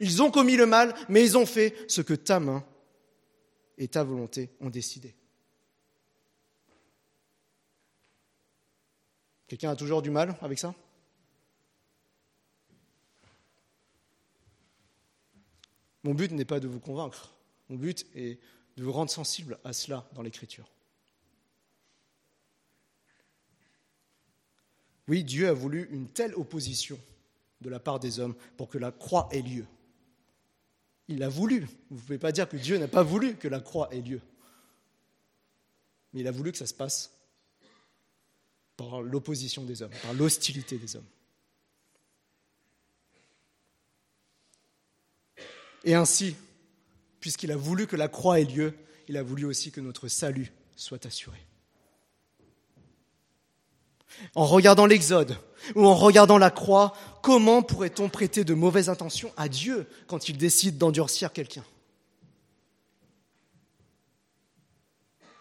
Ils 0.00 0.22
ont 0.22 0.30
commis 0.30 0.56
le 0.56 0.66
mal, 0.66 0.94
mais 1.08 1.22
ils 1.24 1.36
ont 1.36 1.46
fait 1.46 1.74
ce 1.88 2.00
que 2.00 2.14
ta 2.14 2.40
main 2.40 2.64
et 3.76 3.88
ta 3.88 4.04
volonté 4.04 4.50
ont 4.60 4.70
décidé. 4.70 5.14
Quelqu'un 9.52 9.68
a 9.68 9.76
toujours 9.76 10.00
du 10.00 10.08
mal 10.08 10.34
avec 10.40 10.58
ça? 10.58 10.74
Mon 16.04 16.14
but 16.14 16.32
n'est 16.32 16.46
pas 16.46 16.58
de 16.58 16.66
vous 16.66 16.80
convaincre, 16.80 17.34
mon 17.68 17.76
but 17.76 18.06
est 18.14 18.38
de 18.78 18.82
vous 18.82 18.92
rendre 18.92 19.10
sensible 19.10 19.58
à 19.62 19.74
cela 19.74 20.08
dans 20.14 20.22
l'Écriture. 20.22 20.66
Oui, 25.06 25.22
Dieu 25.22 25.46
a 25.48 25.52
voulu 25.52 25.86
une 25.90 26.08
telle 26.08 26.34
opposition 26.34 26.98
de 27.60 27.68
la 27.68 27.78
part 27.78 28.00
des 28.00 28.20
hommes 28.20 28.34
pour 28.56 28.70
que 28.70 28.78
la 28.78 28.90
croix 28.90 29.28
ait 29.32 29.42
lieu. 29.42 29.66
Il 31.08 31.18
l'a 31.18 31.28
voulu. 31.28 31.68
Vous 31.90 31.96
ne 31.96 32.00
pouvez 32.00 32.16
pas 32.16 32.32
dire 32.32 32.48
que 32.48 32.56
Dieu 32.56 32.78
n'a 32.78 32.88
pas 32.88 33.02
voulu 33.02 33.36
que 33.36 33.48
la 33.48 33.60
croix 33.60 33.92
ait 33.92 34.00
lieu. 34.00 34.22
Mais 36.14 36.20
il 36.20 36.26
a 36.26 36.32
voulu 36.32 36.52
que 36.52 36.58
ça 36.58 36.66
se 36.66 36.72
passe 36.72 37.21
par 38.76 39.02
l'opposition 39.02 39.64
des 39.64 39.82
hommes, 39.82 39.92
par 40.02 40.14
l'hostilité 40.14 40.78
des 40.78 40.96
hommes. 40.96 41.06
Et 45.84 45.94
ainsi, 45.94 46.36
puisqu'il 47.20 47.52
a 47.52 47.56
voulu 47.56 47.86
que 47.86 47.96
la 47.96 48.08
croix 48.08 48.40
ait 48.40 48.44
lieu, 48.44 48.74
il 49.08 49.16
a 49.16 49.22
voulu 49.22 49.44
aussi 49.44 49.72
que 49.72 49.80
notre 49.80 50.08
salut 50.08 50.52
soit 50.76 51.04
assuré. 51.06 51.38
En 54.34 54.46
regardant 54.46 54.86
l'Exode 54.86 55.36
ou 55.74 55.86
en 55.86 55.94
regardant 55.94 56.38
la 56.38 56.50
croix, 56.50 56.94
comment 57.22 57.62
pourrait-on 57.62 58.08
prêter 58.08 58.44
de 58.44 58.54
mauvaises 58.54 58.88
intentions 58.88 59.32
à 59.36 59.48
Dieu 59.48 59.86
quand 60.06 60.28
il 60.28 60.36
décide 60.36 60.78
d'endurcir 60.78 61.32
quelqu'un? 61.32 61.64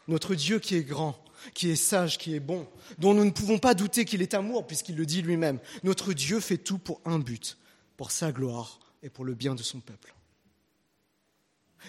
Notre 0.08 0.36
Dieu 0.36 0.60
qui 0.60 0.76
est 0.76 0.84
grand, 0.84 1.21
qui 1.54 1.70
est 1.70 1.76
sage, 1.76 2.18
qui 2.18 2.36
est 2.36 2.40
bon, 2.40 2.68
dont 2.98 3.14
nous 3.14 3.26
ne 3.26 3.32
pouvons 3.32 3.58
pas 3.58 3.74
douter 3.74 4.06
qu'il 4.06 4.22
est 4.22 4.34
amour 4.34 4.68
puisqu'il 4.68 4.96
le 4.96 5.06
dit 5.06 5.22
lui-même, 5.22 5.60
notre 5.84 6.14
Dieu 6.14 6.40
fait 6.40 6.58
tout 6.58 6.78
pour 6.78 7.02
un 7.06 7.20
but, 7.20 7.58
pour 7.98 8.12
sa 8.12 8.32
gloire 8.32 8.80
et 9.04 9.10
pour 9.10 9.26
le 9.26 9.34
bien 9.34 9.56
de 9.56 9.64
son 9.64 9.80
peuple. 9.80 10.14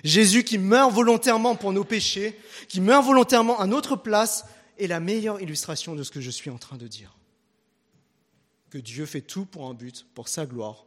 Jésus 0.05 0.45
qui 0.45 0.59
meurt 0.59 0.93
volontairement 0.93 1.55
pour 1.55 1.73
nos 1.73 1.85
péchés, 1.85 2.39
qui 2.69 2.81
meurt 2.81 3.05
volontairement 3.05 3.61
à 3.61 3.67
notre 3.67 3.97
place, 3.97 4.47
est 4.79 4.87
la 4.87 5.01
meilleure 5.01 5.41
illustration 5.41 5.95
de 5.95 6.03
ce 6.03 6.11
que 6.11 6.21
je 6.21 6.31
suis 6.31 6.51
en 6.51 6.59
train 6.59 6.77
de 6.77 6.89
dire. 6.89 7.17
Que 8.71 8.79
Dieu 8.79 9.05
fait 9.05 9.21
tout 9.21 9.45
pour 9.45 9.69
un 9.69 9.75
but, 9.75 10.07
pour 10.15 10.29
sa 10.29 10.47
gloire 10.47 10.87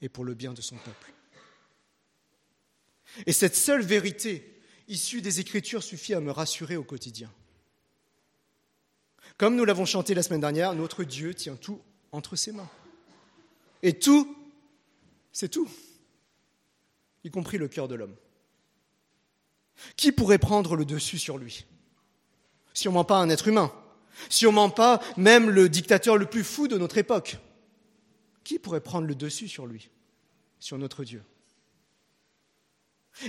et 0.00 0.08
pour 0.08 0.24
le 0.24 0.34
bien 0.34 0.54
de 0.54 0.62
son 0.62 0.76
peuple. 0.76 1.12
Et 3.26 3.32
cette 3.32 3.56
seule 3.56 3.82
vérité 3.82 4.62
issue 4.88 5.20
des 5.20 5.40
Écritures 5.40 5.82
suffit 5.82 6.14
à 6.14 6.20
me 6.20 6.30
rassurer 6.30 6.76
au 6.76 6.84
quotidien. 6.84 7.30
Comme 9.40 9.56
nous 9.56 9.64
l'avons 9.64 9.86
chanté 9.86 10.12
la 10.12 10.22
semaine 10.22 10.42
dernière, 10.42 10.74
notre 10.74 11.02
Dieu 11.02 11.32
tient 11.32 11.56
tout 11.56 11.80
entre 12.12 12.36
ses 12.36 12.52
mains. 12.52 12.68
Et 13.82 13.98
tout, 13.98 14.36
c'est 15.32 15.48
tout, 15.48 15.66
y 17.24 17.30
compris 17.30 17.56
le 17.56 17.66
cœur 17.66 17.88
de 17.88 17.94
l'homme. 17.94 18.14
Qui 19.96 20.12
pourrait 20.12 20.36
prendre 20.36 20.76
le 20.76 20.84
dessus 20.84 21.16
sur 21.16 21.38
lui? 21.38 21.64
Sûrement 22.74 23.04
pas 23.04 23.16
un 23.16 23.30
être 23.30 23.48
humain. 23.48 23.72
Sûrement 24.28 24.68
pas 24.68 25.00
même 25.16 25.48
le 25.48 25.70
dictateur 25.70 26.18
le 26.18 26.26
plus 26.26 26.44
fou 26.44 26.68
de 26.68 26.76
notre 26.76 26.98
époque. 26.98 27.38
Qui 28.44 28.58
pourrait 28.58 28.82
prendre 28.82 29.06
le 29.06 29.14
dessus 29.14 29.48
sur 29.48 29.66
lui, 29.66 29.88
sur 30.58 30.76
notre 30.76 31.02
Dieu? 31.02 31.22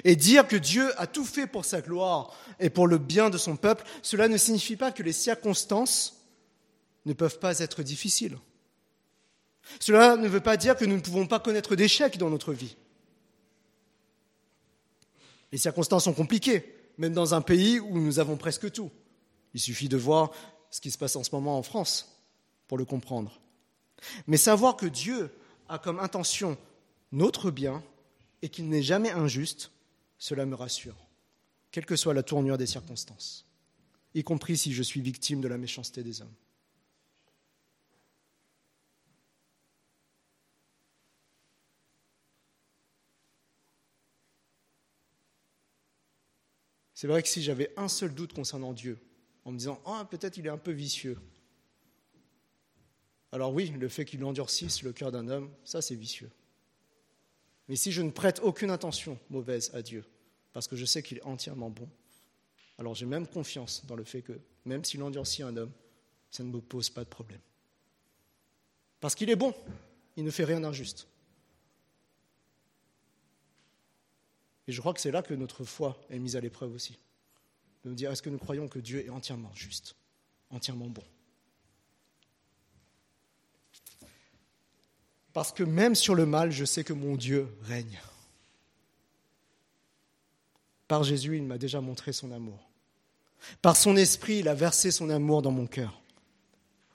Et 0.03 0.15
dire 0.15 0.47
que 0.47 0.55
Dieu 0.55 0.91
a 0.99 1.07
tout 1.07 1.25
fait 1.25 1.47
pour 1.47 1.65
sa 1.65 1.81
gloire 1.81 2.33
et 2.59 2.69
pour 2.69 2.87
le 2.87 2.97
bien 2.97 3.29
de 3.29 3.37
son 3.37 3.57
peuple, 3.57 3.85
cela 4.01 4.27
ne 4.27 4.37
signifie 4.37 4.75
pas 4.75 4.91
que 4.91 5.03
les 5.03 5.13
circonstances 5.13 6.25
ne 7.05 7.13
peuvent 7.13 7.39
pas 7.39 7.59
être 7.59 7.83
difficiles. 7.83 8.37
Cela 9.79 10.15
ne 10.15 10.27
veut 10.27 10.39
pas 10.39 10.57
dire 10.57 10.75
que 10.75 10.85
nous 10.85 10.95
ne 10.95 11.01
pouvons 11.01 11.27
pas 11.27 11.39
connaître 11.39 11.75
d'échecs 11.75 12.17
dans 12.17 12.29
notre 12.29 12.53
vie. 12.53 12.77
Les 15.51 15.57
circonstances 15.57 16.05
sont 16.05 16.13
compliquées, 16.13 16.75
même 16.97 17.13
dans 17.13 17.33
un 17.33 17.41
pays 17.41 17.79
où 17.79 17.99
nous 17.99 18.19
avons 18.19 18.37
presque 18.37 18.71
tout. 18.71 18.91
Il 19.53 19.59
suffit 19.59 19.89
de 19.89 19.97
voir 19.97 20.31
ce 20.69 20.79
qui 20.79 20.91
se 20.91 20.97
passe 20.97 21.15
en 21.15 21.23
ce 21.23 21.31
moment 21.33 21.57
en 21.57 21.63
France 21.63 22.23
pour 22.67 22.77
le 22.77 22.85
comprendre. 22.85 23.41
Mais 24.27 24.37
savoir 24.37 24.77
que 24.77 24.85
Dieu 24.85 25.29
a 25.67 25.77
comme 25.77 25.99
intention 25.99 26.57
notre 27.11 27.51
bien 27.51 27.83
et 28.41 28.49
qu'il 28.49 28.69
n'est 28.69 28.83
jamais 28.83 29.11
injuste, 29.11 29.71
cela 30.17 30.45
me 30.45 30.55
rassure, 30.55 30.97
quelle 31.71 31.85
que 31.85 31.95
soit 31.95 32.13
la 32.13 32.23
tournure 32.23 32.57
des 32.57 32.65
circonstances, 32.65 33.47
y 34.13 34.23
compris 34.23 34.57
si 34.57 34.73
je 34.73 34.83
suis 34.83 35.01
victime 35.01 35.41
de 35.41 35.47
la 35.47 35.57
méchanceté 35.57 36.03
des 36.03 36.21
hommes. 36.21 36.33
C'est 47.01 47.07
vrai 47.07 47.23
que 47.23 47.29
si 47.29 47.41
j'avais 47.41 47.73
un 47.77 47.87
seul 47.87 48.13
doute 48.13 48.31
concernant 48.31 48.73
Dieu, 48.73 48.99
en 49.43 49.51
me 49.51 49.57
disant 49.57 49.81
Ah, 49.85 50.07
peut-être 50.07 50.37
il 50.37 50.45
est 50.45 50.51
un 50.51 50.59
peu 50.59 50.69
vicieux. 50.69 51.17
Alors 53.31 53.53
oui, 53.53 53.69
le 53.69 53.89
fait 53.89 54.05
qu'il 54.05 54.23
endurcisse 54.23 54.83
le 54.83 54.93
cœur 54.93 55.11
d'un 55.11 55.27
homme, 55.27 55.49
ça 55.63 55.81
c'est 55.81 55.95
vicieux. 55.95 56.29
Mais 57.71 57.77
si 57.77 57.93
je 57.93 58.01
ne 58.01 58.11
prête 58.11 58.41
aucune 58.43 58.69
intention 58.69 59.17
mauvaise 59.29 59.71
à 59.73 59.81
Dieu, 59.81 60.03
parce 60.51 60.67
que 60.67 60.75
je 60.75 60.83
sais 60.83 61.01
qu'il 61.01 61.19
est 61.19 61.23
entièrement 61.23 61.69
bon, 61.69 61.87
alors 62.77 62.95
j'ai 62.95 63.05
même 63.05 63.25
confiance 63.25 63.85
dans 63.85 63.95
le 63.95 64.03
fait 64.03 64.21
que 64.21 64.37
même 64.65 64.83
s'il 64.83 65.01
endurcit 65.01 65.41
un 65.41 65.55
homme, 65.55 65.71
ça 66.31 66.43
ne 66.43 66.49
me 66.49 66.59
pose 66.59 66.89
pas 66.89 67.05
de 67.05 67.09
problème. 67.09 67.39
Parce 68.99 69.15
qu'il 69.15 69.29
est 69.29 69.37
bon, 69.37 69.55
il 70.17 70.25
ne 70.25 70.31
fait 70.31 70.43
rien 70.43 70.59
d'injuste. 70.59 71.07
Et 74.67 74.73
je 74.73 74.81
crois 74.81 74.93
que 74.93 74.99
c'est 74.99 75.11
là 75.11 75.21
que 75.21 75.33
notre 75.33 75.63
foi 75.63 75.97
est 76.09 76.19
mise 76.19 76.35
à 76.35 76.41
l'épreuve 76.41 76.73
aussi. 76.73 76.99
De 77.85 77.89
nous 77.89 77.95
dire, 77.95 78.11
est-ce 78.11 78.21
que 78.21 78.29
nous 78.29 78.37
croyons 78.37 78.67
que 78.67 78.79
Dieu 78.79 79.05
est 79.05 79.09
entièrement 79.09 79.55
juste, 79.55 79.95
entièrement 80.49 80.87
bon? 80.87 81.05
Parce 85.33 85.51
que 85.51 85.63
même 85.63 85.95
sur 85.95 86.15
le 86.15 86.25
mal, 86.25 86.51
je 86.51 86.65
sais 86.65 86.83
que 86.83 86.93
mon 86.93 87.15
Dieu 87.15 87.47
règne. 87.63 87.99
par 90.87 91.05
Jésus, 91.05 91.37
il 91.37 91.43
m'a 91.43 91.57
déjà 91.57 91.79
montré 91.79 92.11
son 92.11 92.33
amour. 92.33 92.69
Par 93.61 93.77
son 93.77 93.95
esprit, 93.95 94.39
il 94.39 94.49
a 94.49 94.53
versé 94.53 94.91
son 94.91 95.09
amour 95.09 95.41
dans 95.41 95.51
mon 95.51 95.65
cœur. 95.65 96.01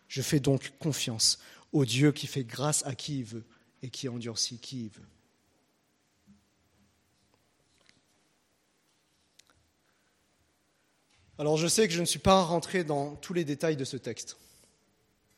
Je 0.07 0.21
fais 0.21 0.39
donc 0.39 0.73
confiance 0.79 1.39
au 1.73 1.87
Dieu 1.87 2.13
qui 2.13 2.27
fait 2.27 2.45
grâce 2.45 2.85
à 2.85 2.95
qui 2.95 3.21
il 3.21 3.25
veut 3.25 3.45
et 3.83 3.89
qui 3.89 4.09
endurcit 4.09 4.59
qui 4.59 4.85
il 4.85 4.91
veut. 4.91 5.09
Alors 11.39 11.57
je 11.57 11.67
sais 11.67 11.89
que 11.89 11.95
je 11.95 12.01
ne 12.01 12.07
suis 12.07 12.19
pas 12.19 12.43
rentré 12.43 12.85
dans 12.85 13.17
tous 13.17 13.33
les 13.35 13.45
détails 13.45 13.77
de 13.77 13.85
ce 13.85 13.97
texte, 13.97 14.37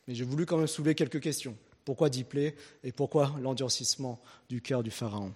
mais 0.07 0.15
j'ai 0.15 0.23
voulu 0.23 0.45
quand 0.45 0.57
même 0.57 0.67
soulever 0.67 0.95
quelques 0.95 1.21
questions. 1.21 1.57
Pourquoi 1.89 2.11
Diplé 2.11 2.53
et 2.83 2.91
pourquoi 2.91 3.33
l'endurcissement 3.41 4.19
du 4.47 4.61
cœur 4.61 4.83
du 4.83 4.91
Pharaon? 4.91 5.33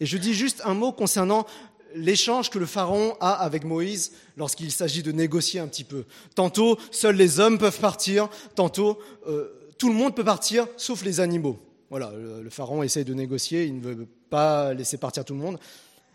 Et 0.00 0.04
je 0.04 0.18
dis 0.18 0.34
juste 0.34 0.62
un 0.64 0.74
mot 0.74 0.90
concernant 0.90 1.46
l'échange 1.94 2.50
que 2.50 2.58
le 2.58 2.66
Pharaon 2.66 3.16
a 3.20 3.34
avec 3.34 3.62
Moïse 3.62 4.10
lorsqu'il 4.36 4.72
s'agit 4.72 5.04
de 5.04 5.12
négocier 5.12 5.60
un 5.60 5.68
petit 5.68 5.84
peu. 5.84 6.06
Tantôt, 6.34 6.76
seuls 6.90 7.14
les 7.14 7.38
hommes 7.38 7.56
peuvent 7.56 7.78
partir, 7.78 8.28
tantôt, 8.56 8.98
euh, 9.28 9.70
tout 9.78 9.88
le 9.88 9.94
monde 9.94 10.16
peut 10.16 10.24
partir, 10.24 10.66
sauf 10.76 11.04
les 11.04 11.20
animaux. 11.20 11.60
Voilà, 11.88 12.10
le, 12.16 12.42
le 12.42 12.50
Pharaon 12.50 12.82
essaie 12.82 13.04
de 13.04 13.14
négocier, 13.14 13.64
il 13.64 13.76
ne 13.76 13.80
veut 13.80 14.08
pas 14.28 14.74
laisser 14.74 14.96
partir 14.96 15.24
tout 15.24 15.34
le 15.34 15.40
monde. 15.40 15.60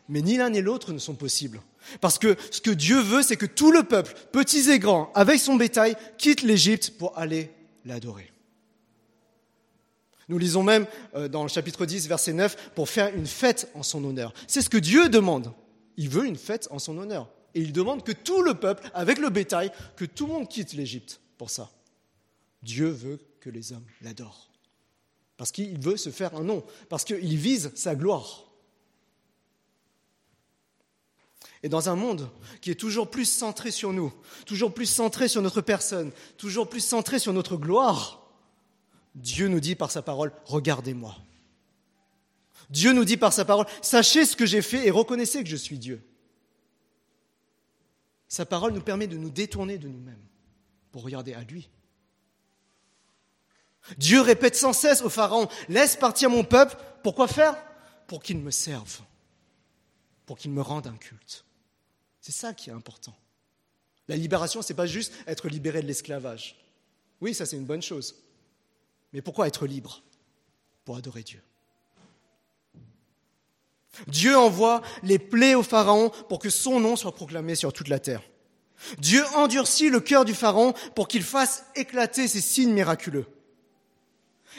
Mais 0.10 0.22
ni 0.22 0.36
l'un 0.36 0.50
ni 0.50 0.60
l'autre 0.60 0.92
ne 0.92 1.00
sont 1.00 1.16
possibles. 1.16 1.62
Parce 2.02 2.20
que 2.20 2.36
ce 2.52 2.60
que 2.60 2.72
Dieu 2.72 3.00
veut, 3.00 3.24
c'est 3.24 3.38
que 3.38 3.46
tout 3.46 3.72
le 3.72 3.84
peuple, 3.84 4.16
petits 4.34 4.70
et 4.70 4.80
grands, 4.80 5.14
avec 5.16 5.40
son 5.40 5.56
bétail, 5.56 5.96
quitte 6.18 6.42
l'Égypte 6.42 6.98
pour 6.98 7.18
aller 7.18 7.52
l'adorer. 7.86 8.35
Nous 10.28 10.38
lisons 10.38 10.64
même 10.64 10.88
euh, 11.16 11.28
dans 11.28 11.44
le 11.44 11.50
chapitre 11.50 11.86
10, 11.86 12.08
verset 12.08 12.34
9, 12.34 12.72
pour 12.74 12.90
faire 12.90 13.14
une 13.16 13.28
fête 13.28 13.70
en 13.76 13.84
son 13.84 14.04
honneur. 14.04 14.34
C'est 14.48 14.62
ce 14.62 14.70
que 14.70 14.78
Dieu 14.78 15.10
demande. 15.10 15.54
Il 15.98 16.10
veut 16.10 16.26
une 16.26 16.36
fête 16.36 16.68
en 16.72 16.80
son 16.80 16.98
honneur. 16.98 17.30
Et 17.54 17.62
il 17.62 17.72
demande 17.72 18.04
que 18.04 18.12
tout 18.12 18.42
le 18.42 18.56
peuple, 18.56 18.90
avec 18.94 19.18
le 19.18 19.30
bétail, 19.30 19.72
que 19.96 20.06
tout 20.06 20.26
le 20.28 20.34
monde 20.34 20.50
quitte 20.50 20.74
l'Égypte 20.74 21.22
pour 21.38 21.50
ça. 21.50 21.72
Dieu 22.64 22.88
veut 22.88 23.20
que 23.40 23.50
les 23.50 23.72
hommes 23.72 23.86
l'adorent. 24.02 24.50
Parce 25.38 25.52
qu'il 25.52 25.80
veut 25.80 25.98
se 25.98 26.10
faire 26.10 26.36
un 26.36 26.44
nom. 26.44 26.64
Parce 26.90 27.06
qu'il 27.06 27.38
vise 27.38 27.72
sa 27.76 27.96
gloire. 27.96 28.46
Et 31.64 31.70
dans 31.70 31.90
un 31.90 31.96
monde 31.96 32.30
qui 32.62 32.72
est 32.72 32.80
toujours 32.80 33.10
plus 33.10 33.26
centré 33.26 33.72
sur 33.72 33.94
nous, 33.94 34.14
toujours 34.46 34.74
plus 34.74 34.86
centré 34.86 35.28
sur 35.28 35.42
notre 35.42 35.62
personne, 35.62 36.12
toujours 36.38 36.70
plus 36.70 36.82
centré 36.82 37.18
sur 37.20 37.34
notre 37.34 37.58
gloire, 37.58 38.25
Dieu 39.16 39.48
nous 39.48 39.62
dit 39.62 39.76
par 39.76 39.92
sa 39.92 40.02
parole, 40.02 40.32
regardez-moi. 40.46 41.16
Dieu 42.70 42.94
nous 42.94 43.06
dit 43.06 43.18
par 43.18 43.32
sa 43.32 43.46
parole, 43.46 43.66
sachez 43.82 44.26
ce 44.26 44.36
que 44.36 44.46
j'ai 44.46 44.62
fait 44.62 44.86
et 44.88 44.92
reconnaissez 44.92 45.44
que 45.44 45.50
je 45.50 45.56
suis 45.56 45.80
Dieu. 45.80 46.06
Sa 48.28 48.46
parole 48.46 48.74
nous 48.74 48.82
permet 48.82 49.08
de 49.08 49.18
nous 49.18 49.30
détourner 49.30 49.78
de 49.78 49.88
nous-mêmes 49.88 50.24
pour 50.92 51.04
regarder 51.04 51.34
à 51.34 51.44
lui. 51.44 51.70
Dieu 53.98 54.20
répète 54.20 54.56
sans 54.56 54.74
cesse 54.74 55.02
au 55.02 55.10
Pharaon, 55.10 55.48
laisse 55.70 55.96
partir 55.96 56.30
mon 56.30 56.44
peuple, 56.44 56.76
pourquoi 57.04 57.28
faire? 57.28 57.56
Pour 58.08 58.22
qu'il 58.22 58.40
me 58.40 58.52
serve, 58.52 59.02
pour 60.26 60.38
qu'il 60.38 60.52
me 60.52 60.62
rende 60.62 60.88
un 60.88 60.98
culte. 60.98 61.46
C'est 62.20 62.32
ça 62.32 62.54
qui 62.54 62.72
est 62.72 62.74
important. 62.74 63.16
La 64.08 64.16
libération, 64.16 64.62
ce 64.62 64.74
n'est 64.74 64.78
pas 64.78 64.88
juste 64.88 65.14
être 65.28 65.48
libéré 65.48 65.82
de 65.82 65.88
l'esclavage. 65.88 66.58
Oui, 67.22 67.34
ça 67.34 67.46
c'est 67.46 67.56
une 67.56 67.66
bonne 67.66 67.82
chose. 67.82 68.16
Mais 69.16 69.22
pourquoi 69.22 69.48
être 69.48 69.66
libre 69.66 70.04
Pour 70.84 70.98
adorer 70.98 71.24
Dieu? 71.24 71.42
Dieu 74.08 74.38
envoie 74.38 74.82
les 75.04 75.20
plaies 75.20 75.56
au 75.56 75.64
Pharaon 75.64 76.10
pour 76.28 76.38
que 76.38 76.50
son 76.50 76.82
nom 76.82 76.98
soit 76.98 77.16
proclamé 77.16 77.56
sur 77.56 77.72
toute 77.72 77.88
la 77.88 78.00
terre. 78.00 78.22
Dieu 78.98 79.24
endurcit 79.36 79.90
le 79.90 80.02
cœur 80.02 80.26
du 80.26 80.34
Pharaon 80.34 80.74
pour 80.96 81.08
qu'il 81.08 81.24
fasse 81.24 81.64
éclater 81.76 82.28
ses 82.28 82.42
signes 82.42 82.74
miraculeux. 82.74 83.26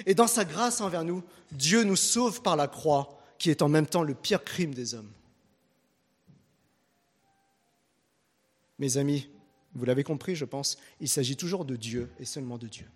Et 0.07 0.15
dans 0.15 0.27
sa 0.27 0.47
grâce 0.47 0.81
envers 0.81 1.05
nous, 1.05 1.23
Dieu 1.53 1.83
nous 1.83 1.95
sauve 1.95 2.41
par 2.41 2.57
la 2.57 2.67
croix, 2.67 3.21
qui 3.37 3.51
est 3.51 3.61
en 3.61 3.69
même 3.69 3.87
temps 3.87 4.03
le 4.03 4.15
pire 4.15 4.43
crime 4.43 4.73
des 4.73 4.95
hommes. 4.95 5.13
Mes 8.79 8.97
amis, 8.97 9.29
vous 9.75 9.85
l'avez 9.85 10.03
compris, 10.03 10.35
je 10.35 10.47
pense, 10.47 10.79
il 10.99 11.11
s'agit 11.11 11.37
toujours 11.37 11.67
de 11.67 11.77
Dieu 11.77 12.11
et 12.19 12.25
seulement 12.25 12.57
de 12.57 12.69
Dieu. 12.69 12.87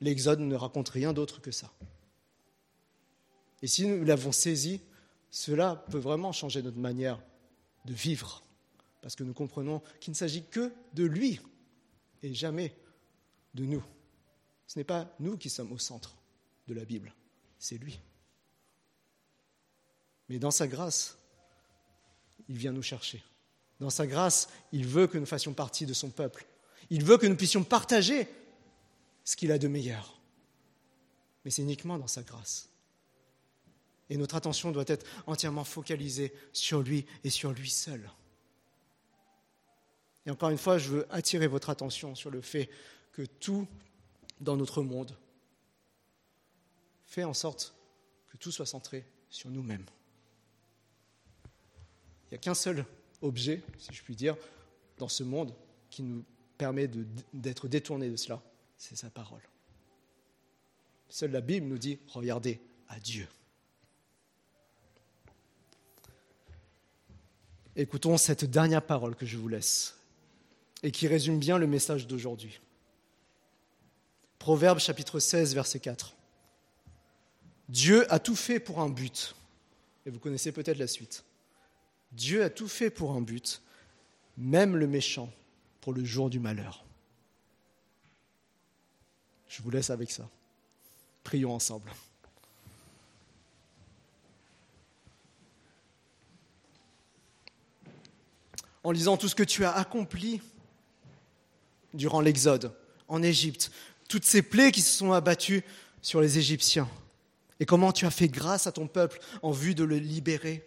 L'Exode 0.00 0.40
ne 0.40 0.54
raconte 0.54 0.88
rien 0.88 1.12
d'autre 1.12 1.40
que 1.40 1.50
ça. 1.50 1.72
Et 3.62 3.66
si 3.66 3.86
nous 3.86 4.04
l'avons 4.04 4.32
saisi, 4.32 4.80
cela 5.30 5.76
peut 5.90 5.98
vraiment 5.98 6.32
changer 6.32 6.62
notre 6.62 6.78
manière 6.78 7.20
de 7.84 7.92
vivre, 7.92 8.42
parce 9.02 9.14
que 9.14 9.24
nous 9.24 9.34
comprenons 9.34 9.82
qu'il 10.00 10.12
ne 10.12 10.16
s'agit 10.16 10.44
que 10.44 10.72
de 10.94 11.04
lui 11.04 11.40
et 12.22 12.34
jamais 12.34 12.74
de 13.54 13.64
nous. 13.64 13.82
Ce 14.66 14.78
n'est 14.78 14.84
pas 14.84 15.14
nous 15.20 15.36
qui 15.36 15.50
sommes 15.50 15.72
au 15.72 15.78
centre 15.78 16.16
de 16.68 16.74
la 16.74 16.84
Bible, 16.84 17.14
c'est 17.58 17.78
lui. 17.78 17.98
Mais 20.28 20.38
dans 20.38 20.50
sa 20.50 20.68
grâce, 20.68 21.18
il 22.48 22.56
vient 22.56 22.72
nous 22.72 22.82
chercher. 22.82 23.22
Dans 23.80 23.90
sa 23.90 24.06
grâce, 24.06 24.48
il 24.72 24.86
veut 24.86 25.06
que 25.06 25.18
nous 25.18 25.26
fassions 25.26 25.54
partie 25.54 25.86
de 25.86 25.92
son 25.92 26.10
peuple. 26.10 26.46
Il 26.90 27.04
veut 27.04 27.18
que 27.18 27.26
nous 27.26 27.36
puissions 27.36 27.64
partager 27.64 28.28
ce 29.30 29.36
qu'il 29.36 29.52
a 29.52 29.58
de 29.58 29.68
meilleur. 29.68 30.20
Mais 31.44 31.52
c'est 31.52 31.62
uniquement 31.62 31.98
dans 31.98 32.08
sa 32.08 32.24
grâce. 32.24 32.68
Et 34.08 34.16
notre 34.16 34.34
attention 34.34 34.72
doit 34.72 34.86
être 34.88 35.06
entièrement 35.28 35.62
focalisée 35.62 36.34
sur 36.52 36.82
lui 36.82 37.06
et 37.22 37.30
sur 37.30 37.52
lui 37.52 37.70
seul. 37.70 38.10
Et 40.26 40.32
encore 40.32 40.50
une 40.50 40.58
fois, 40.58 40.78
je 40.78 40.88
veux 40.88 41.06
attirer 41.10 41.46
votre 41.46 41.70
attention 41.70 42.16
sur 42.16 42.32
le 42.32 42.40
fait 42.40 42.68
que 43.12 43.22
tout 43.22 43.68
dans 44.40 44.56
notre 44.56 44.82
monde 44.82 45.16
fait 47.06 47.22
en 47.22 47.34
sorte 47.34 47.72
que 48.26 48.36
tout 48.36 48.50
soit 48.50 48.66
centré 48.66 49.06
sur 49.28 49.48
nous-mêmes. 49.48 49.86
Il 52.24 52.32
n'y 52.32 52.34
a 52.34 52.38
qu'un 52.38 52.54
seul 52.54 52.84
objet, 53.22 53.62
si 53.78 53.92
je 53.92 54.02
puis 54.02 54.16
dire, 54.16 54.36
dans 54.98 55.08
ce 55.08 55.22
monde 55.22 55.54
qui 55.88 56.02
nous 56.02 56.24
permet 56.58 56.90
d'être 57.32 57.68
détournés 57.68 58.10
de 58.10 58.16
cela, 58.16 58.42
c'est 58.80 58.96
sa 58.96 59.10
parole. 59.10 59.42
Seule 61.10 61.32
la 61.32 61.42
Bible 61.42 61.66
nous 61.66 61.76
dit, 61.76 61.98
regardez 62.08 62.62
à 62.88 62.98
Dieu. 62.98 63.28
Écoutons 67.76 68.16
cette 68.16 68.46
dernière 68.46 68.84
parole 68.84 69.14
que 69.14 69.26
je 69.26 69.36
vous 69.36 69.48
laisse 69.48 69.98
et 70.82 70.90
qui 70.90 71.06
résume 71.06 71.38
bien 71.38 71.58
le 71.58 71.66
message 71.66 72.06
d'aujourd'hui. 72.06 72.58
Proverbe 74.38 74.78
chapitre 74.78 75.20
16, 75.20 75.54
verset 75.54 75.80
4. 75.80 76.16
Dieu 77.68 78.10
a 78.10 78.18
tout 78.18 78.34
fait 78.34 78.60
pour 78.60 78.80
un 78.80 78.88
but. 78.88 79.36
Et 80.06 80.10
vous 80.10 80.18
connaissez 80.18 80.52
peut-être 80.52 80.78
la 80.78 80.86
suite. 80.86 81.22
Dieu 82.12 82.42
a 82.42 82.48
tout 82.48 82.66
fait 82.66 82.88
pour 82.88 83.12
un 83.12 83.20
but, 83.20 83.60
même 84.38 84.74
le 84.74 84.86
méchant 84.86 85.30
pour 85.82 85.92
le 85.92 86.02
jour 86.02 86.30
du 86.30 86.40
malheur. 86.40 86.86
Je 89.50 89.60
vous 89.62 89.70
laisse 89.70 89.90
avec 89.90 90.10
ça. 90.10 90.26
Prions 91.24 91.52
ensemble. 91.52 91.92
En 98.82 98.92
lisant 98.92 99.18
tout 99.18 99.28
ce 99.28 99.34
que 99.34 99.42
tu 99.42 99.66
as 99.66 99.72
accompli 99.72 100.40
durant 101.92 102.22
l'Exode, 102.22 102.72
en 103.08 103.22
Égypte, 103.22 103.70
toutes 104.08 104.24
ces 104.24 104.40
plaies 104.40 104.72
qui 104.72 104.80
se 104.80 104.96
sont 104.96 105.12
abattues 105.12 105.62
sur 106.00 106.22
les 106.22 106.38
Égyptiens, 106.38 106.88
et 107.58 107.66
comment 107.66 107.92
tu 107.92 108.06
as 108.06 108.10
fait 108.10 108.28
grâce 108.28 108.66
à 108.66 108.72
ton 108.72 108.86
peuple 108.86 109.20
en 109.42 109.50
vue 109.50 109.74
de 109.74 109.84
le 109.84 109.98
libérer 109.98 110.66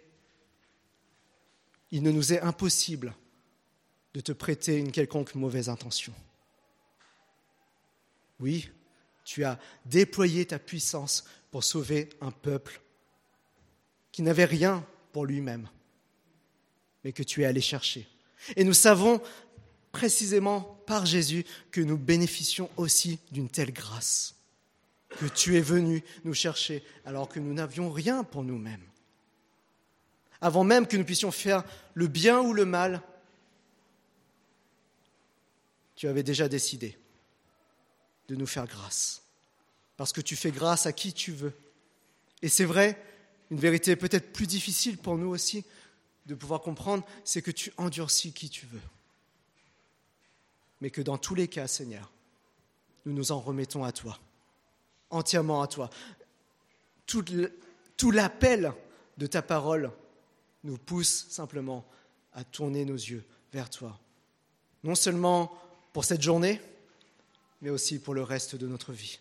il 1.94 2.02
ne 2.02 2.10
nous 2.10 2.32
est 2.32 2.40
impossible 2.40 3.14
de 4.14 4.20
te 4.20 4.32
prêter 4.32 4.78
une 4.78 4.90
quelconque 4.90 5.36
mauvaise 5.36 5.68
intention. 5.68 6.12
Oui, 8.40 8.70
tu 9.24 9.44
as 9.44 9.58
déployé 9.86 10.46
ta 10.46 10.58
puissance 10.58 11.24
pour 11.50 11.64
sauver 11.64 12.08
un 12.20 12.30
peuple 12.30 12.80
qui 14.12 14.22
n'avait 14.22 14.44
rien 14.44 14.84
pour 15.12 15.26
lui-même, 15.26 15.68
mais 17.04 17.12
que 17.12 17.22
tu 17.22 17.42
es 17.42 17.46
allé 17.46 17.60
chercher. 17.60 18.06
Et 18.56 18.64
nous 18.64 18.74
savons 18.74 19.22
précisément 19.92 20.60
par 20.86 21.06
Jésus 21.06 21.44
que 21.70 21.80
nous 21.80 21.96
bénéficions 21.96 22.68
aussi 22.76 23.18
d'une 23.30 23.48
telle 23.48 23.72
grâce, 23.72 24.34
que 25.18 25.26
tu 25.26 25.56
es 25.56 25.60
venu 25.60 26.02
nous 26.24 26.34
chercher 26.34 26.84
alors 27.04 27.28
que 27.28 27.40
nous 27.40 27.54
n'avions 27.54 27.90
rien 27.90 28.24
pour 28.24 28.42
nous-mêmes 28.42 28.84
avant 30.44 30.62
même 30.62 30.86
que 30.86 30.98
nous 30.98 31.04
puissions 31.04 31.30
faire 31.30 31.64
le 31.94 32.06
bien 32.06 32.42
ou 32.42 32.52
le 32.52 32.66
mal, 32.66 33.00
tu 35.96 36.06
avais 36.06 36.22
déjà 36.22 36.50
décidé 36.50 36.98
de 38.28 38.36
nous 38.36 38.46
faire 38.46 38.66
grâce. 38.66 39.22
Parce 39.96 40.12
que 40.12 40.20
tu 40.20 40.36
fais 40.36 40.50
grâce 40.50 40.86
à 40.86 40.92
qui 40.92 41.12
tu 41.12 41.32
veux. 41.32 41.52
Et 42.42 42.48
c'est 42.48 42.64
vrai, 42.64 43.00
une 43.50 43.58
vérité 43.58 43.96
peut-être 43.96 44.32
plus 44.32 44.46
difficile 44.46 44.98
pour 44.98 45.16
nous 45.16 45.28
aussi, 45.28 45.64
de 46.26 46.34
pouvoir 46.34 46.60
comprendre, 46.60 47.04
c'est 47.24 47.42
que 47.42 47.50
tu 47.50 47.72
endurcis 47.76 48.32
qui 48.32 48.48
tu 48.48 48.66
veux. 48.66 48.80
Mais 50.80 50.90
que 50.90 51.02
dans 51.02 51.18
tous 51.18 51.34
les 51.34 51.48
cas, 51.48 51.66
Seigneur, 51.66 52.10
nous 53.04 53.12
nous 53.12 53.32
en 53.32 53.40
remettons 53.40 53.84
à 53.84 53.92
toi, 53.92 54.18
entièrement 55.10 55.62
à 55.62 55.66
toi. 55.66 55.90
Tout, 57.06 58.10
l'appel 58.10 58.72
de 59.18 59.26
ta 59.26 59.42
parole 59.42 59.92
nous 60.64 60.78
pousse 60.78 61.26
simplement 61.28 61.84
à 62.32 62.44
tourner 62.44 62.84
nos 62.84 62.94
yeux 62.94 63.24
vers 63.52 63.68
toi. 63.70 63.98
Non 64.82 64.94
seulement 64.94 65.56
pour 65.92 66.04
cette 66.04 66.22
journée, 66.22 66.60
mais 67.60 67.70
aussi 67.70 67.98
pour 67.98 68.14
le 68.14 68.22
reste 68.22 68.56
de 68.56 68.66
notre 68.66 68.92
vie. 68.92 69.18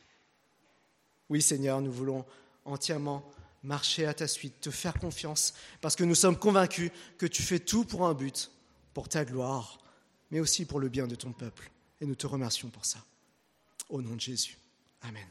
Oui, 1.30 1.42
Seigneur, 1.42 1.82
nous 1.82 1.92
voulons 1.92 2.26
entièrement 2.66 3.24
marcher 3.64 4.06
à 4.06 4.14
ta 4.14 4.28
suite, 4.28 4.60
te 4.62 4.72
faire 4.72 4.94
confiance, 4.96 5.54
parce 5.82 5.96
que 5.96 6.04
nous 6.04 6.16
sommes 6.16 6.38
convaincus 6.38 6.92
que 7.18 7.26
tu 7.26 7.42
fais 7.42 7.60
tout 7.60 7.86
pour 7.86 8.06
un 8.06 8.14
but, 8.14 8.52
pour 8.94 9.10
ta 9.10 9.26
gloire, 9.26 9.80
mais 10.32 10.40
aussi 10.40 10.66
pour 10.66 10.80
le 10.80 10.90
bien 10.90 11.08
de 11.08 11.16
ton 11.16 11.32
peuple. 11.32 11.72
Et 12.02 12.06
nous 12.06 12.16
te 12.16 12.28
remercions 12.28 12.70
pour 12.70 12.86
ça. 12.86 13.04
Au 13.90 14.02
nom 14.02 14.16
de 14.16 14.22
Jésus. 14.22 14.58
Amen. 15.02 15.28